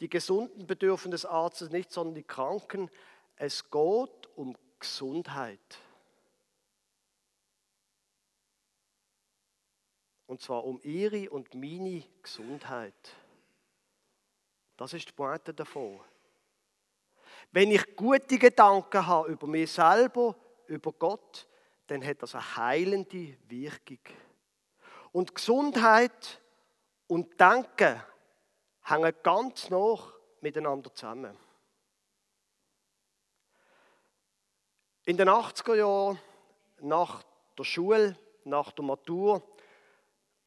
die 0.00 0.08
Gesunden 0.08 0.66
bedürfen 0.66 1.10
des 1.10 1.24
Arztes 1.24 1.70
nicht, 1.70 1.92
sondern 1.92 2.14
die 2.14 2.24
Kranken. 2.24 2.90
Es 3.36 3.70
geht 3.70 4.28
um 4.36 4.56
Gesundheit. 4.78 5.78
Und 10.26 10.42
zwar 10.42 10.64
um 10.64 10.80
ihre 10.82 11.30
und 11.30 11.54
meine 11.54 12.02
Gesundheit. 12.22 13.14
Das 14.76 14.92
ist 14.92 15.08
die 15.08 15.12
Pointe 15.12 15.54
davon. 15.54 16.00
Wenn 17.52 17.70
ich 17.70 17.94
gute 17.94 18.38
Gedanken 18.38 19.06
habe 19.06 19.28
über 19.28 19.46
mich 19.46 19.70
selber, 19.70 20.34
über 20.66 20.92
Gott, 20.92 21.46
dann 21.86 22.04
hat 22.04 22.22
das 22.22 22.34
eine 22.34 22.56
heilende 22.56 23.36
Wirkung. 23.48 24.00
Und 25.12 25.34
Gesundheit 25.34 26.40
und 27.06 27.40
Denken 27.40 28.02
hängen 28.82 29.14
ganz 29.22 29.70
noch 29.70 30.12
miteinander 30.40 30.92
zusammen. 30.94 31.36
In 35.04 35.16
den 35.16 35.28
80er 35.28 35.74
Jahren, 35.74 36.18
nach 36.80 37.22
der 37.58 37.64
Schule, 37.64 38.18
nach 38.44 38.70
der 38.72 38.84
Matur, 38.84 39.42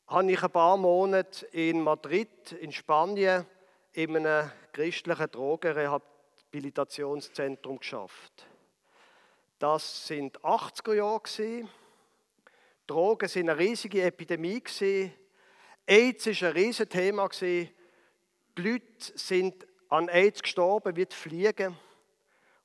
habe 0.07 0.31
ich 0.31 0.41
ein 0.41 0.51
paar 0.51 0.77
Monate 0.77 1.45
in 1.47 1.81
Madrid, 1.81 2.53
in 2.53 2.71
Spanien, 2.71 3.45
in 3.93 4.15
einem 4.15 4.49
christlichen 4.71 5.29
Drogenrehabilitationszentrum 5.29 7.79
geschafft. 7.79 8.47
Das 9.59 10.07
sind 10.07 10.39
80er 10.41 10.93
Jahre. 10.93 11.67
Drogen 12.85 13.27
sind 13.27 13.49
eine 13.49 13.59
riesige 13.59 14.03
Epidemie. 14.03 14.63
AIDS 15.87 16.27
war 16.27 16.49
ein 16.49 16.53
riesiges 16.53 16.89
Thema. 16.89 17.29
Die 17.29 17.71
Leute 18.57 19.17
sind 19.17 19.65
an 19.87 20.09
AIDS 20.09 20.41
gestorben 20.41 20.95
wie 20.97 21.05
die 21.05 21.15
Fliegen. 21.15 21.77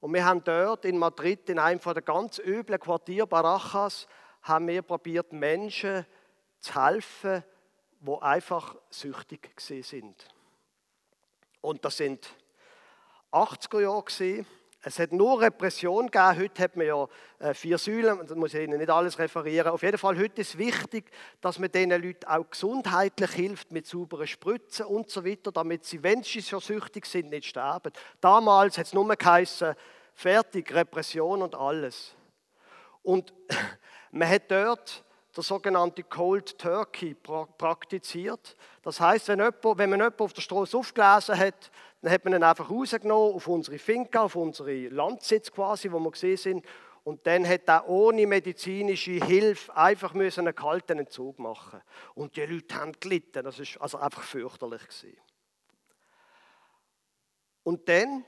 Und 0.01 0.13
wir 0.13 0.25
haben 0.25 0.43
dort 0.43 0.85
in 0.85 0.99
Madrid, 0.99 1.49
in 1.49 1.61
einem 1.61 1.79
der 1.79 2.03
ganz 2.03 2.41
üblen 2.41 2.81
Quartier 2.81 3.27
Barajas, 3.27 4.09
haben 4.43 4.67
wir 4.67 4.83
probiert, 4.83 5.33
Menschen 5.33 6.05
zu 6.59 6.85
helfen, 6.85 7.45
die 8.01 8.23
einfach 8.23 8.75
süchtig 8.91 9.53
sind. 9.61 10.27
Und 11.61 11.85
das 11.85 11.99
sind 11.99 12.29
80er 13.31 13.81
Jahre. 13.83 14.45
Es 14.85 14.99
hat 14.99 15.13
nur 15.13 15.41
Repression 15.41 16.11
gegeben. 16.11 16.39
Heute 16.39 16.63
hat 16.63 16.77
man 16.77 16.87
ja 16.87 17.07
äh, 17.39 17.55
vier 17.55 17.79
Säulen, 17.79 18.27
das 18.27 18.37
muss 18.37 18.53
ich 18.53 18.65
Ihnen 18.65 18.79
nicht 18.79 18.91
alles 18.91 19.17
referieren. 19.17 19.71
Auf 19.71 19.83
jeden 19.83 19.97
Fall, 19.97 20.19
heute 20.19 20.41
ist 20.41 20.59
wichtig, 20.59 21.13
dass 21.41 21.61
man 21.61 21.71
diesen 21.71 21.91
Leuten 21.91 22.27
auch 22.27 22.51
gesundheitlich 22.51 23.31
hilft 23.31 23.71
mit 23.71 23.87
sauberen 23.87 24.27
Spritzen 24.27 24.87
und 24.87 25.09
so 25.09 25.25
weiter, 25.25 25.53
damit 25.53 25.85
sie, 25.85 26.03
wenn 26.03 26.25
sie 26.25 26.43
schon 26.43 26.59
süchtig 26.59 27.07
sind, 27.07 27.31
nicht 27.31 27.47
sterben. 27.47 27.93
Damals 28.21 28.77
hat 28.77 28.87
es 28.87 28.93
nur 28.93 29.09
geheißen, 29.09 29.75
fertig, 30.15 30.75
Repression 30.75 31.43
und 31.43 31.55
alles. 31.55 32.17
Und 33.05 33.33
man 34.11 34.29
hat 34.29 34.51
dort 34.51 35.05
der 35.37 35.45
sogenannte 35.45 36.03
Cold 36.03 36.59
Turkey 36.59 37.15
praktiziert. 37.15 38.57
Das 38.83 39.01
heißt, 39.01 39.29
wenn, 39.29 39.39
wenn 39.39 39.91
man 39.91 40.01
jemanden 40.01 40.23
auf 40.23 40.33
der 40.33 40.43
Straße 40.43 40.77
aufgelesen 40.77 41.39
hat, 41.39 41.71
dann 42.03 42.13
hat 42.13 42.25
man 42.25 42.35
ihn 42.35 42.43
einfach 42.43 42.69
rausgenommen 42.69 43.37
auf 43.37 43.47
unsere 43.47 43.79
Finca, 43.79 44.23
auf 44.23 44.35
unsere 44.35 44.89
Landsitz 44.89 45.53
quasi, 45.53 45.91
wo 45.91 46.01
wir 46.01 46.11
gesehen 46.11 46.37
sind. 46.37 46.67
Und 47.05 47.25
dann 47.27 47.47
hat 47.49 47.69
er 47.69 47.89
ohne 47.89 48.27
medizinische 48.27 49.25
Hilfe 49.25 49.75
einfach 49.77 50.15
einen 50.15 50.55
kalten 50.55 50.99
Entzug 50.99 51.39
machen. 51.39 51.81
Und 52.15 52.37
die 52.37 52.45
Leute 52.45 52.75
haben 52.75 52.93
gelitten. 52.99 53.45
Das 53.45 53.59
ist 53.59 53.81
also 53.81 53.99
einfach 53.99 54.23
fürchterlich 54.23 54.83
gewesen. 54.83 55.17
Und 57.63 57.89
dann 57.89 58.25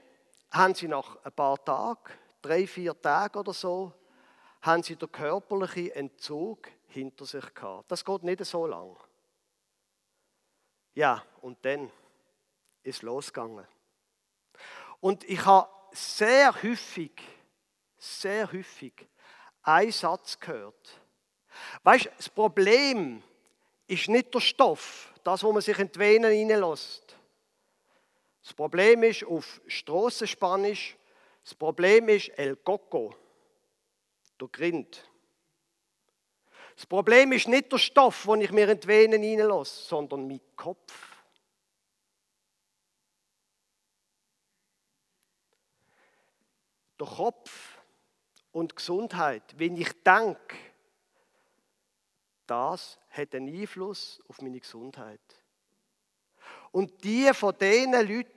haben 0.52 0.74
sie 0.74 0.86
nach 0.86 1.16
ein 1.24 1.32
paar 1.32 1.62
Tagen, 1.64 2.12
drei, 2.42 2.68
vier 2.68 3.00
Tagen 3.00 3.38
oder 3.38 3.52
so, 3.52 3.92
haben 4.62 4.84
sie 4.84 4.94
den 4.94 5.10
körperlichen 5.10 5.90
Entzug 5.90 6.68
hinter 6.86 7.24
sich 7.24 7.52
gehabt. 7.52 7.90
Das 7.90 8.04
geht 8.04 8.22
nicht 8.22 8.44
so 8.44 8.66
lang. 8.66 8.96
Ja, 10.94 11.24
und 11.40 11.58
dann 11.64 11.90
ist 12.84 13.02
losgegangen. 13.02 13.66
Und 15.00 15.24
ich 15.24 15.44
habe 15.44 15.68
sehr 15.92 16.62
häufig, 16.62 17.12
sehr 17.98 18.50
häufig 18.52 18.94
einen 19.62 19.92
Satz 19.92 20.38
gehört. 20.38 21.00
Weißt 21.82 22.06
du, 22.06 22.10
das 22.16 22.28
Problem 22.28 23.22
ist 23.86 24.08
nicht 24.08 24.34
der 24.34 24.40
Stoff, 24.40 25.12
das, 25.22 25.42
wo 25.42 25.52
man 25.52 25.62
sich 25.62 25.78
in 25.78 25.90
die 25.90 25.98
Venen 25.98 26.50
reinlässt. 26.50 27.16
Das 28.42 28.52
Problem 28.52 29.02
ist 29.02 29.24
auf 29.24 29.60
Strassenspanisch, 29.66 30.96
das 31.42 31.54
Problem 31.54 32.08
ist 32.08 32.28
El 32.38 32.56
Coco, 32.56 33.14
der 34.40 34.48
Grind. 34.48 35.08
Das 36.76 36.86
Problem 36.86 37.32
ist 37.32 37.48
nicht 37.48 37.70
der 37.70 37.78
Stoff, 37.78 38.24
den 38.24 38.40
ich 38.40 38.50
mir 38.50 38.68
in 38.68 38.80
die 38.80 38.88
Venen 38.88 39.64
sondern 39.64 40.26
mein 40.26 40.40
Kopf. 40.56 41.13
Der 47.04 47.16
Kopf 47.16 47.82
und 48.52 48.76
Gesundheit, 48.76 49.42
wenn 49.58 49.76
ich 49.76 49.92
denke, 50.02 50.56
das 52.46 52.98
hat 53.10 53.34
einen 53.34 53.54
Einfluss 53.54 54.22
auf 54.26 54.40
meine 54.40 54.58
Gesundheit. 54.58 55.20
Und 56.70 57.04
die 57.04 57.30
von 57.34 57.54
diesen 57.58 57.92
Leuten, 57.92 58.30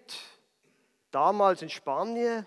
damals 1.11 1.61
in 1.61 1.69
Spanien, 1.69 2.45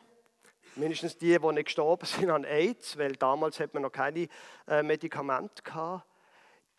mindestens 0.77 1.17
die, 1.17 1.39
die 1.39 1.53
nicht 1.53 1.65
gestorben 1.65 2.05
sind 2.05 2.29
an 2.29 2.45
AIDS, 2.45 2.99
weil 2.99 3.13
damals 3.13 3.59
hat 3.59 3.73
man 3.73 3.85
noch 3.85 3.93
keine 3.93 4.29
äh, 4.67 4.83
Medikamente 4.83 5.63
gehabt, 5.63 6.07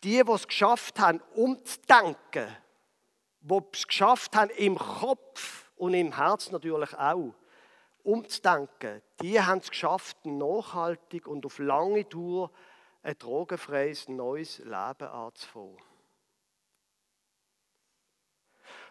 Die, 0.04 0.22
die 0.22 0.32
es 0.32 0.46
geschafft 0.46 1.00
haben, 1.00 1.20
umzudenken, 1.34 2.46
die 3.40 3.60
es 3.72 3.88
geschafft 3.88 4.36
haben, 4.36 4.50
im 4.50 4.78
Kopf 4.78 5.72
und 5.74 5.94
im 5.94 6.14
Herz 6.14 6.52
natürlich 6.52 6.94
auch, 6.96 7.34
umzudenken, 8.02 9.02
die 9.20 9.40
haben 9.40 9.58
es 9.58 9.70
geschafft, 9.70 10.24
nachhaltig 10.26 11.26
und 11.26 11.46
auf 11.46 11.58
lange 11.58 12.08
Tour 12.08 12.50
ein 13.02 13.18
drogenfreies 13.18 14.08
neues 14.08 14.58
Leben 14.58 14.74
anzufangen. 14.74 15.78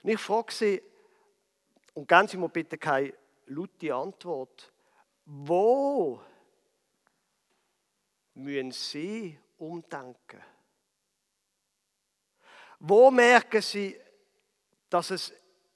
Und 0.03 0.09
ich 0.09 0.19
frage 0.19 0.51
Sie, 0.51 0.81
und 1.93 2.07
geben 2.07 2.27
Sie 2.27 2.37
mir 2.37 2.49
bitte 2.49 2.77
keine 2.77 3.13
laute 3.47 3.93
Antwort, 3.93 4.71
wo 5.25 6.21
müssen 8.33 8.71
Sie 8.71 9.39
umdenken? 9.57 10.41
Wo 12.79 13.11
merken 13.11 13.61
Sie, 13.61 13.99
dass 14.89 15.11
es 15.11 15.33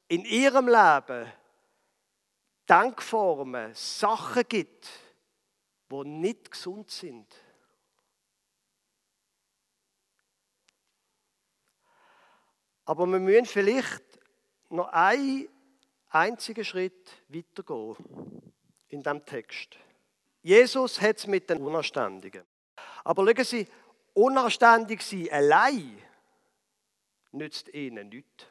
in 0.08 0.26
Ihrem 0.26 0.67
Leben 0.67 1.32
Denkformen, 2.67 3.73
Sachen 3.73 4.43
gibt, 4.47 4.89
die 5.91 6.04
nicht 6.04 6.51
gesund 6.51 6.89
sind? 6.89 7.28
Aber 12.86 13.08
wir 13.08 13.19
müssen 13.19 13.45
vielleicht 13.45 14.04
noch 14.69 14.89
einen 14.89 15.47
einzigen 16.10 16.63
Schritt 16.63 17.12
weitergehen 17.28 17.95
in 18.89 19.01
diesem 19.01 19.25
Text. 19.25 19.78
Jesus 20.41 21.01
hat 21.01 21.17
es 21.17 21.28
mit 21.28 21.49
den 21.49 21.63
Unanständigen. 21.63 22.43
Aber 23.04 23.25
schauen 23.25 23.43
Sie, 23.43 23.67
unanständig 24.13 25.01
sein 25.01 25.30
allein 25.32 26.01
nützt 27.32 27.73
ihnen 27.73 28.10
nichts. 28.10 28.45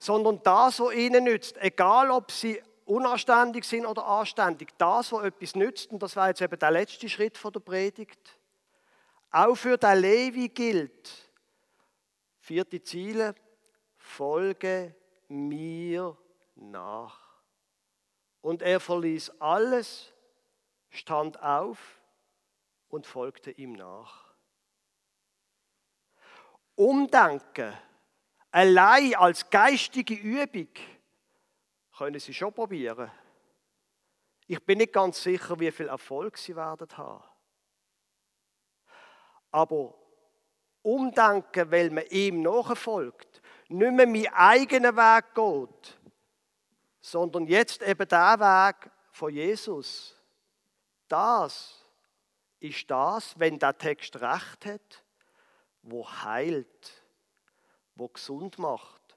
Sondern 0.00 0.42
das, 0.42 0.80
was 0.80 0.94
ihnen 0.94 1.24
nützt, 1.24 1.56
egal 1.58 2.10
ob 2.10 2.32
sie 2.32 2.60
unanständig 2.86 3.64
sind 3.64 3.86
oder 3.86 4.04
anständig, 4.04 4.70
das, 4.78 5.12
was 5.12 5.24
etwas 5.24 5.54
nützt, 5.54 5.92
und 5.92 6.02
das 6.02 6.16
war 6.16 6.28
jetzt 6.28 6.40
eben 6.40 6.58
der 6.58 6.70
letzte 6.72 7.08
Schritt 7.08 7.38
von 7.38 7.52
der 7.52 7.60
Predigt, 7.60 8.38
auch 9.30 9.54
für 9.54 9.76
den 9.76 9.98
Levi 9.98 10.48
gilt, 10.48 11.30
vierte 12.40 12.82
Ziele, 12.82 13.34
folge 13.96 14.96
mir 15.28 16.16
nach. 16.56 17.20
Und 18.40 18.62
er 18.62 18.80
verließ 18.80 19.30
alles, 19.38 20.12
stand 20.88 21.40
auf 21.42 21.78
und 22.88 23.06
folgte 23.06 23.50
ihm 23.50 23.74
nach. 23.74 24.34
Umdenken, 26.74 27.74
allein 28.50 29.14
als 29.14 29.48
geistige 29.48 30.14
Übung, 30.14 30.68
können 31.96 32.18
Sie 32.18 32.34
schon 32.34 32.52
probieren. 32.52 33.10
Ich 34.46 34.64
bin 34.64 34.78
nicht 34.78 34.92
ganz 34.92 35.22
sicher, 35.22 35.58
wie 35.60 35.70
viel 35.70 35.88
Erfolg 35.88 36.36
Sie 36.38 36.56
werden 36.56 36.88
haben. 36.96 37.22
Aber 39.50 39.94
umdenken, 40.82 41.70
weil 41.70 41.90
man 41.90 42.04
ihm 42.06 42.42
nachfolgt, 42.42 43.42
nicht 43.68 43.92
mehr 43.92 44.06
meinen 44.06 44.32
eigenen 44.32 44.96
Weg 44.96 45.34
geht, 45.34 45.98
sondern 47.00 47.46
jetzt 47.46 47.82
eben 47.82 48.08
der 48.08 48.40
Weg 48.40 48.90
von 49.12 49.32
Jesus. 49.32 50.16
Das 51.08 51.84
ist 52.60 52.90
das, 52.90 53.38
wenn 53.38 53.58
der 53.58 53.76
Text 53.76 54.16
recht 54.20 54.66
hat, 54.66 55.04
wo 55.82 56.08
heilt, 56.08 56.99
wo 58.00 58.08
gesund 58.08 58.58
macht, 58.58 59.16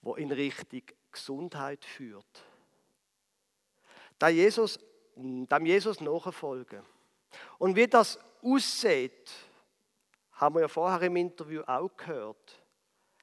wo 0.00 0.14
in 0.14 0.30
Richtung 0.30 0.82
Gesundheit 1.10 1.84
führt. 1.84 2.44
Da 4.18 4.28
Jesus, 4.28 4.78
dem 5.16 5.66
Jesus 5.66 6.00
nachfolgen. 6.00 6.82
Und 7.58 7.74
wie 7.74 7.88
das 7.88 8.18
aussieht, 8.40 9.30
haben 10.34 10.54
wir 10.54 10.62
ja 10.62 10.68
vorher 10.68 11.02
im 11.02 11.16
Interview 11.16 11.62
auch 11.66 11.90
gehört. 11.96 12.62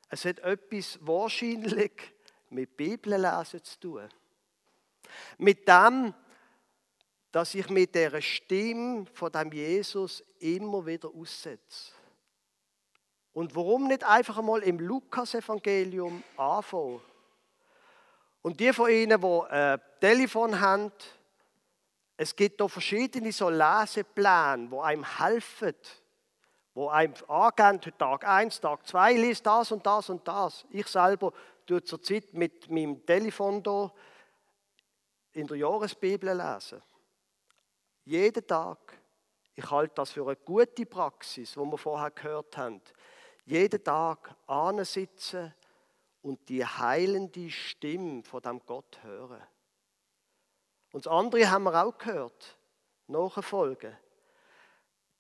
Es 0.10 0.26
hat 0.26 0.40
etwas 0.40 1.00
wahrscheinlich 1.02 1.94
mit 2.50 2.76
Bibellesen 2.76 3.64
zu 3.64 3.80
tun. 3.80 4.10
Mit 5.38 5.66
dem, 5.66 6.14
dass 7.32 7.56
ich 7.56 7.70
mit 7.70 7.96
der 7.96 8.20
Stimme 8.22 9.06
von 9.14 9.32
dem 9.32 9.52
Jesus 9.54 10.24
immer 10.40 10.86
wieder 10.86 11.10
aussetze. 11.10 11.94
Und 13.34 13.56
warum 13.56 13.88
nicht 13.88 14.04
einfach 14.04 14.38
einmal 14.38 14.62
im 14.64 14.80
Lukas-Evangelium 14.80 16.24
anfangen? 16.38 17.02
Und 18.42 18.60
die 18.60 18.74
von 18.74 18.90
Ihnen, 18.90 19.22
die 19.22 19.42
ein 19.50 19.82
Telefon 20.00 20.60
haben, 20.60 20.92
es 22.18 22.36
gibt 22.36 22.60
da 22.60 22.68
verschiedene 22.68 23.32
so 23.32 23.50
Lesepläne, 23.50 24.68
die 24.70 24.78
einem 24.78 25.18
helfen, 25.20 25.76
wo 26.74 26.90
einem 26.90 27.14
angeben, 27.28 27.94
Tag 27.98 28.28
1, 28.28 28.60
Tag 28.60 28.86
2, 28.86 29.14
liest 29.14 29.46
das 29.46 29.72
und 29.72 29.86
das 29.86 30.10
und 30.10 30.28
das. 30.28 30.66
Ich 30.70 30.88
selber 30.88 31.32
tue 31.66 31.84
zurzeit 31.84 32.34
mit 32.34 32.70
meinem 32.70 33.06
Telefon 33.06 33.62
hier 33.64 33.92
in 35.34 35.48
der 35.48 35.58
Jahresbibel 35.58 36.36
lesen. 36.36 36.82
Jeden 38.06 38.46
Tag. 38.46 38.78
Ich 39.56 39.70
halte 39.70 39.96
das 39.96 40.12
für 40.12 40.26
eine 40.26 40.36
gute 40.38 40.86
Praxis, 40.86 41.56
wo 41.56 41.66
wir 41.66 41.78
vorher 41.78 42.12
gehört 42.12 42.58
haben. 42.58 42.82
Jeden 43.50 43.84
Tag 43.84 44.36
ansitzen 44.46 45.52
und 46.22 46.48
die 46.50 46.64
heilende 46.64 47.50
Stimme 47.50 48.22
von 48.22 48.42
dem 48.44 48.64
Gott 48.64 49.00
hören. 49.02 49.42
Und 50.92 51.08
das 51.08 51.12
andere 51.12 51.50
haben 51.50 51.64
wir 51.64 51.84
auch 51.84 51.98
gehört. 51.98 52.60
Nachfolgen. 53.08 53.98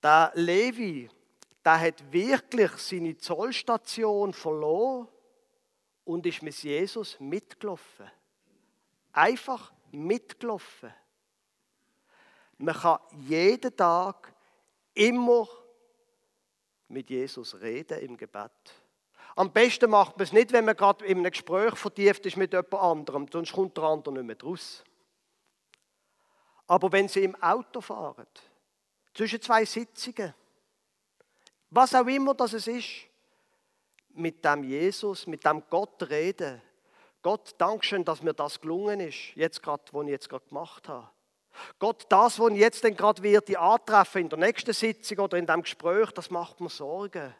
Der 0.04 0.32
Levi, 0.36 1.10
der 1.65 1.80
hat 1.80 2.13
wirklich 2.13 2.72
seine 2.74 3.18
Zollstation 3.18 4.32
verloren 4.32 5.08
und 6.06 6.24
ist 6.28 6.44
mit 6.44 6.62
Jesus 6.62 7.20
mitgelaufen. 7.20 8.12
Einfach 9.12 9.74
mitgelaufen. 9.89 10.94
Man 12.60 12.76
kann 12.76 13.00
jeden 13.12 13.76
Tag 13.76 14.32
immer 14.94 15.48
mit 16.89 17.10
Jesus 17.10 17.60
reden 17.62 17.99
im 17.99 18.17
Gebet. 18.17 18.52
Am 19.36 19.52
besten 19.52 19.89
macht 19.89 20.17
man 20.17 20.23
es 20.23 20.34
nicht, 20.34 20.52
wenn 20.52 20.65
man 20.65 20.75
gerade 20.75 21.06
in 21.06 21.19
einem 21.19 21.32
Gespräch 21.32 21.75
vertieft 21.75 22.25
ist 22.25 22.36
mit 22.36 22.52
jemand 22.52 22.73
anderem, 22.73 23.28
sonst 23.32 23.54
kommt 23.54 23.78
der 23.78 23.86
andere 23.86 24.13
nicht 24.15 24.25
mehr 24.25 24.36
draus. 24.36 24.84
Aber 26.67 26.91
wenn 26.91 27.08
Sie 27.08 27.23
im 27.23 27.36
Auto 27.41 27.82
fahren, 27.82 28.28
zwischen 29.13 29.41
zwei 29.41 29.65
Sitzungen, 29.65 30.34
was 31.71 31.95
auch 31.95 32.06
immer 32.08 32.34
das 32.34 32.54
ist, 32.54 32.88
mit 34.13 34.43
dem 34.43 34.63
Jesus, 34.63 35.28
mit 35.28 35.45
dem 35.45 35.63
Gott 35.69 36.10
reden. 36.10 36.62
Gott, 37.21 37.56
Dankeschön, 37.58 38.04
dass 38.04 38.21
mir 38.21 38.34
das 38.34 38.60
gelungen 38.60 38.99
ist, 38.99 39.36
jetzt 39.36 39.62
gerade, 39.62 39.84
was 39.91 40.04
ich 40.06 40.10
jetzt 40.10 40.30
gerade 40.30 40.45
gemacht 40.47 40.88
habe. 40.88 41.10
Gott, 41.78 42.06
das, 42.10 42.39
was 42.39 42.52
ich 42.52 42.60
jetzt 42.60 42.84
dann 42.84 42.95
gerade 42.95 43.24
wird, 43.24 43.48
die 43.48 43.58
antreffen 43.58 44.22
in 44.22 44.30
der 44.30 44.39
nächsten 44.39 44.74
Sitzung 44.74 45.19
oder 45.19 45.38
in 45.38 45.45
dem 45.45 45.62
Gespräch, 45.62 46.12
das 46.12 46.30
macht 46.30 46.60
mir 46.60 46.69
Sorgen. 46.69 47.34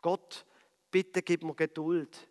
Gott, 0.00 0.44
bitte 0.90 1.22
gib 1.22 1.42
mir 1.42 1.54
Geduld 1.54 2.28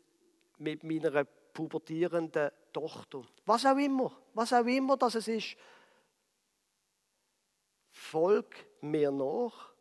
mit 0.58 0.84
meiner 0.84 1.23
pubertierenden 1.23 2.51
Tochter. 2.71 3.23
Was 3.45 3.65
auch 3.65 3.77
immer, 3.77 4.12
was 4.34 4.54
auch 4.54 4.65
immer 4.65 4.97
das 4.97 5.15
ist. 5.15 5.56
Folg 7.91 8.56
mir 8.82 9.12
nach. 9.12 9.71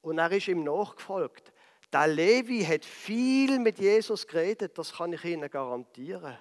Und 0.00 0.18
er 0.18 0.30
ist 0.32 0.48
ihm 0.48 0.64
nachgefolgt. 0.64 1.52
Der 1.92 2.06
Levi 2.08 2.62
hat 2.64 2.84
viel 2.84 3.58
mit 3.58 3.78
Jesus 3.78 4.26
geredet, 4.26 4.76
das 4.76 4.92
kann 4.94 5.12
ich 5.12 5.24
Ihnen 5.24 5.48
garantieren. 5.48 6.36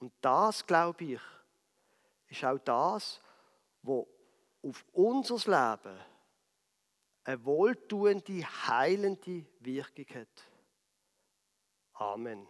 Und 0.00 0.12
das, 0.20 0.66
glaube 0.66 1.04
ich, 1.04 1.20
ist 2.28 2.44
auch 2.44 2.58
das, 2.58 3.20
wo 3.82 4.08
auf 4.62 4.84
unser 4.92 5.36
Leben 5.36 5.98
eine 7.24 7.44
wohltuende, 7.44 8.42
heilende 8.42 9.46
Wirkung 9.60 10.06
hat. 10.14 10.50
Amen. 11.94 12.46